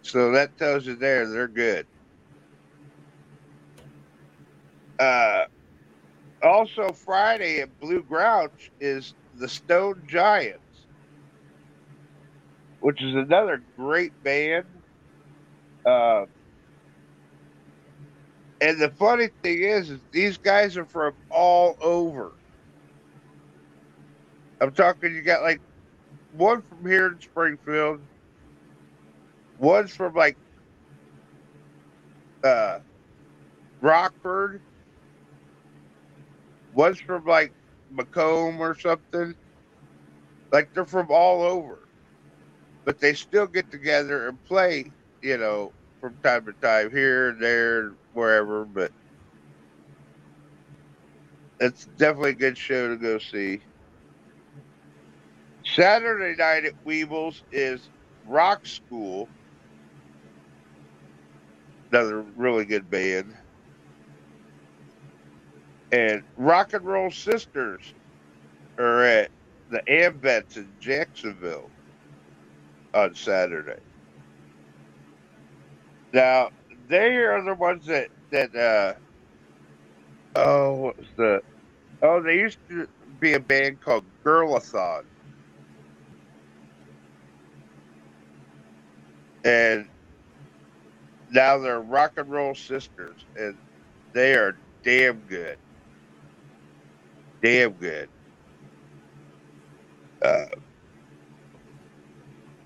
[0.02, 1.86] So that tells you there they're good.
[4.98, 5.44] Uh,
[6.43, 10.59] also, Friday at Blue Grouch is the Stone Giants,
[12.85, 14.66] which is another great band.
[15.86, 16.19] Uh,
[18.61, 22.35] And the funny thing is, is these guys are from all over.
[24.61, 25.15] I'm talking.
[25.15, 25.62] You got like
[26.32, 28.02] one from here in Springfield.
[29.59, 30.39] One's from like
[32.44, 32.81] uh,
[33.81, 34.62] Rockford.
[36.73, 37.55] One's from like
[37.90, 39.35] Macomb or something.
[40.52, 41.84] Like they're from all over,
[42.85, 44.90] but they still get together and play.
[45.23, 48.65] You know, from time to time here there, wherever.
[48.65, 48.93] But
[51.61, 53.61] it's definitely a good show to go see.
[55.65, 57.89] Saturday night at Weebles is
[58.27, 59.28] Rock School,
[61.90, 63.35] another really good band,
[65.90, 67.94] and Rock and Roll Sisters
[68.78, 69.31] are at
[69.70, 71.70] the Ambets in Jacksonville
[72.95, 73.81] on Saturday.
[76.15, 76.51] Now
[76.89, 78.95] they are the ones that that uh
[80.37, 81.43] oh what was the
[82.03, 82.89] oh they used to
[83.21, 85.05] be a band called Girlathon.
[89.45, 89.89] And
[91.31, 93.59] now they're rock and roll sisters and
[94.15, 95.59] they are damn good.
[97.43, 98.11] Damn good.
[100.23, 100.47] Uh,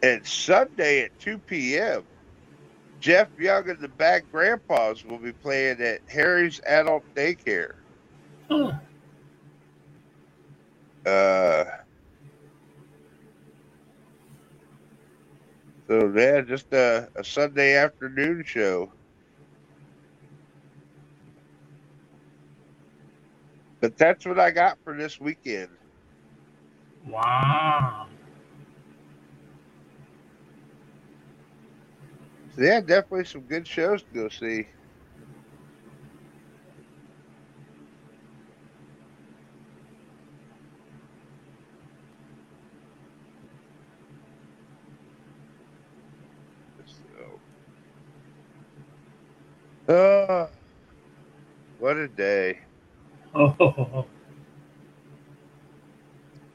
[0.03, 2.05] and Sunday at 2 p.m.,
[3.01, 7.75] Jeff Young and the Bad Grandpas will be playing at Harry's Adult Daycare.
[8.51, 8.73] Oh.
[11.07, 11.65] Uh,
[15.87, 18.93] so yeah, just a, a Sunday afternoon show.
[23.81, 25.71] But that's what I got for this weekend.
[27.07, 28.09] Wow.
[32.59, 34.69] Yeah, definitely some good shows to go see.
[46.87, 47.41] So,
[49.95, 50.49] uh,
[51.79, 52.59] what a day.
[53.35, 54.07] Oh.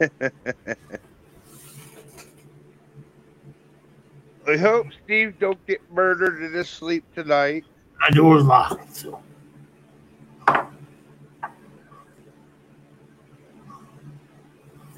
[4.46, 7.64] I hope Steve don't get murdered in his sleep tonight.
[8.00, 8.96] My door's locked.
[8.96, 9.22] So.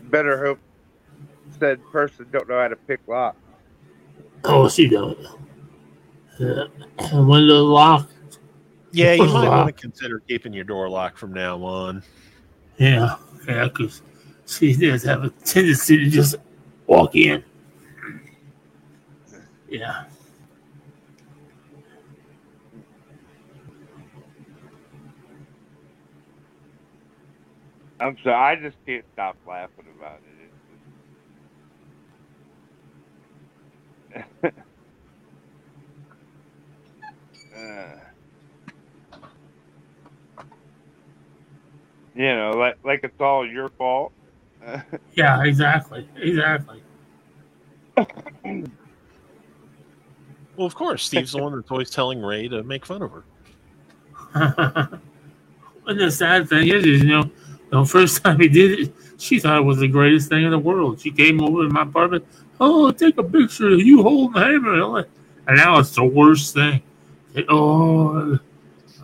[0.05, 0.59] Better hope
[1.59, 3.36] said person don't know how to pick locks.
[4.44, 5.18] Oh, she don't.
[6.40, 6.66] Uh,
[7.12, 8.39] window locked.
[8.93, 12.02] Yeah, you Door's might want to consider keeping your door locked from now on.
[12.78, 13.16] Yeah,
[13.47, 14.02] yeah, because
[14.47, 16.36] she does have a tendency to just
[16.86, 17.43] walk in.
[19.68, 20.05] Yeah.
[28.01, 30.20] I'm sorry, I just can't stop laughing about
[34.12, 34.23] it.
[34.43, 34.55] Just...
[37.56, 37.97] uh,
[42.14, 44.12] you know, like like it's all your fault.
[45.14, 46.09] Yeah, exactly.
[46.16, 46.82] Exactly.
[50.56, 53.24] Well, of course, Steve's the one that's always telling Ray to make fun of her.
[55.86, 57.31] and the sad thing is, is, you know,
[57.70, 60.59] the first time he did it, she thought it was the greatest thing in the
[60.59, 61.01] world.
[61.01, 62.24] She came over to my apartment.
[62.60, 65.06] Oh, take a picture of you holding the hammer.
[65.47, 66.82] And now it's the worst thing.
[67.48, 68.38] Oh,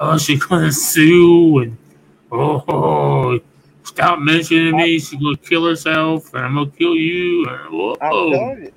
[0.00, 1.76] oh, she's gonna sue and
[2.30, 3.38] oh,
[3.84, 4.98] stop mentioning me.
[4.98, 7.46] She's gonna kill herself, and I'm gonna kill you.
[7.46, 8.56] And, whoa.
[8.56, 8.72] You,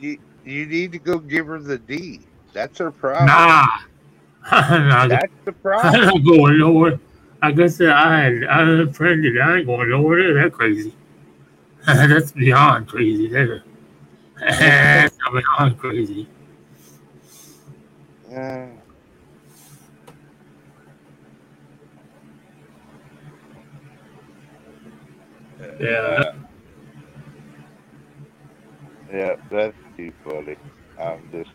[0.00, 2.20] you, you need to go give her the D.
[2.52, 3.26] That's her problem.
[3.26, 3.66] Nah.
[4.52, 5.94] nah That's the problem.
[5.94, 7.00] I'm not going nowhere.
[7.42, 10.34] Like I guess I had I had a friend that I ain't going nowhere.
[10.34, 10.94] They're that crazy.
[11.86, 13.28] That's beyond crazy.
[13.28, 13.62] That's,
[14.38, 16.28] that's beyond crazy.
[18.30, 18.68] Uh,
[25.80, 26.32] Yeah.
[29.12, 30.56] yeah, that's too funny.
[30.98, 31.50] I'm just.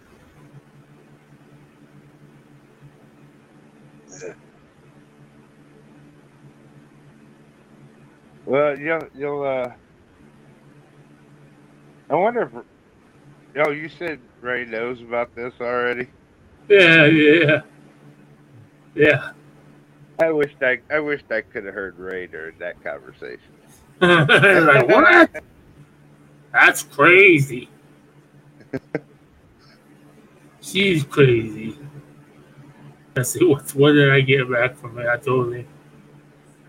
[8.45, 9.43] Well, you'll you'll.
[9.43, 9.71] Uh,
[12.09, 13.65] I wonder if.
[13.65, 16.07] Oh, you said Ray knows about this already.
[16.67, 17.61] Yeah, yeah,
[18.93, 19.31] yeah.
[20.19, 23.39] I wished I I wished I could have heard Ray during that conversation.
[24.01, 25.43] like what?
[26.51, 27.69] That's crazy.
[30.61, 31.77] She's crazy.
[33.15, 35.07] Let's see, what, what did I get back from it?
[35.07, 35.67] I told him,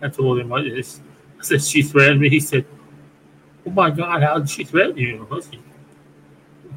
[0.01, 1.01] I told him, what is,
[1.39, 2.29] I said, she threatened me.
[2.29, 2.65] He said,
[3.65, 5.27] oh my God, how did she threaten you?
[5.31, 5.41] I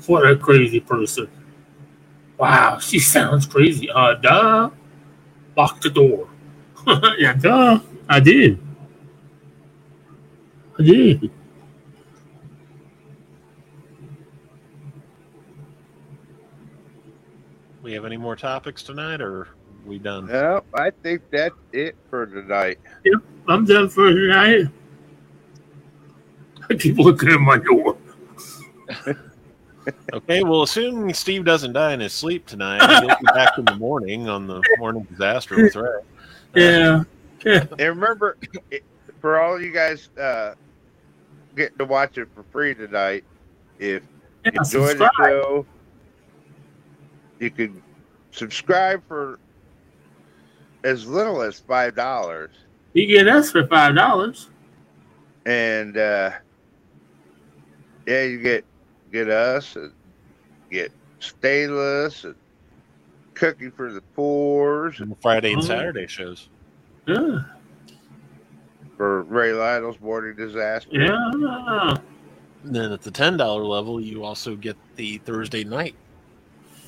[0.07, 1.29] what a crazy person.
[2.39, 3.91] Wow, she sounds crazy.
[3.91, 4.71] Uh, duh.
[5.57, 6.29] Lock the door.
[7.19, 7.81] yeah, duh.
[8.09, 8.59] I did.
[10.79, 11.31] I did.
[17.83, 19.49] We have any more topics tonight, or
[19.91, 20.27] we done?
[20.27, 22.79] No, I think that's it for tonight.
[23.05, 24.67] Yep, I'm done for tonight.
[26.71, 27.99] I keep looking at my door.
[30.13, 33.75] Okay, well, assuming Steve doesn't die in his sleep tonight, he'll be back in the
[33.77, 35.89] morning on the morning disaster with Ray.
[36.55, 37.03] Yeah.
[37.45, 38.37] And remember,
[39.21, 40.55] for all you guys uh,
[41.57, 43.25] getting to watch it for free tonight,
[43.79, 44.03] if
[44.45, 45.67] Yeah, you enjoy the show,
[47.41, 47.83] you can
[48.31, 49.41] subscribe for
[50.85, 52.51] as little as five dollars,
[52.95, 54.51] You get us for five dollars.
[55.47, 56.31] and uh,
[58.07, 58.65] yeah, you get
[59.13, 59.93] get us and
[60.71, 62.35] get stainless and
[63.35, 66.49] cooking for the poors and Friday and Saturday shows.
[67.07, 67.41] Yeah.
[68.97, 70.91] for Ray Lytle's morning disaster.
[70.93, 71.97] Yeah.
[72.63, 75.95] And then at the ten dollar level, you also get the Thursday night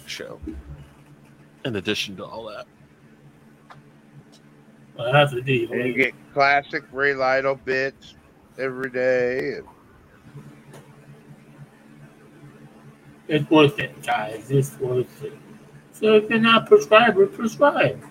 [0.07, 0.39] show.
[1.65, 2.67] In addition to all that,
[4.97, 5.73] Well, that's a deal.
[5.73, 8.15] And you get classic Ray Lytle bits
[8.59, 9.55] every day.
[9.57, 9.67] And
[13.29, 14.51] It's worth it, guys.
[14.51, 15.33] It's worth it.
[15.93, 18.03] So if you're not prescriber, prescribe.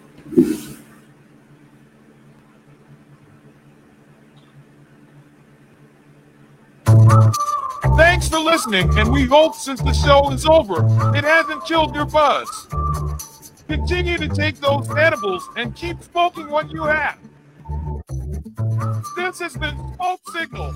[7.98, 10.86] Thanks for listening, and we hope since the show is over,
[11.16, 12.68] it hasn't killed your buzz.
[13.72, 17.18] Continue to take those edibles and keep smoking what you have.
[19.16, 20.76] This has been Smoke Signal.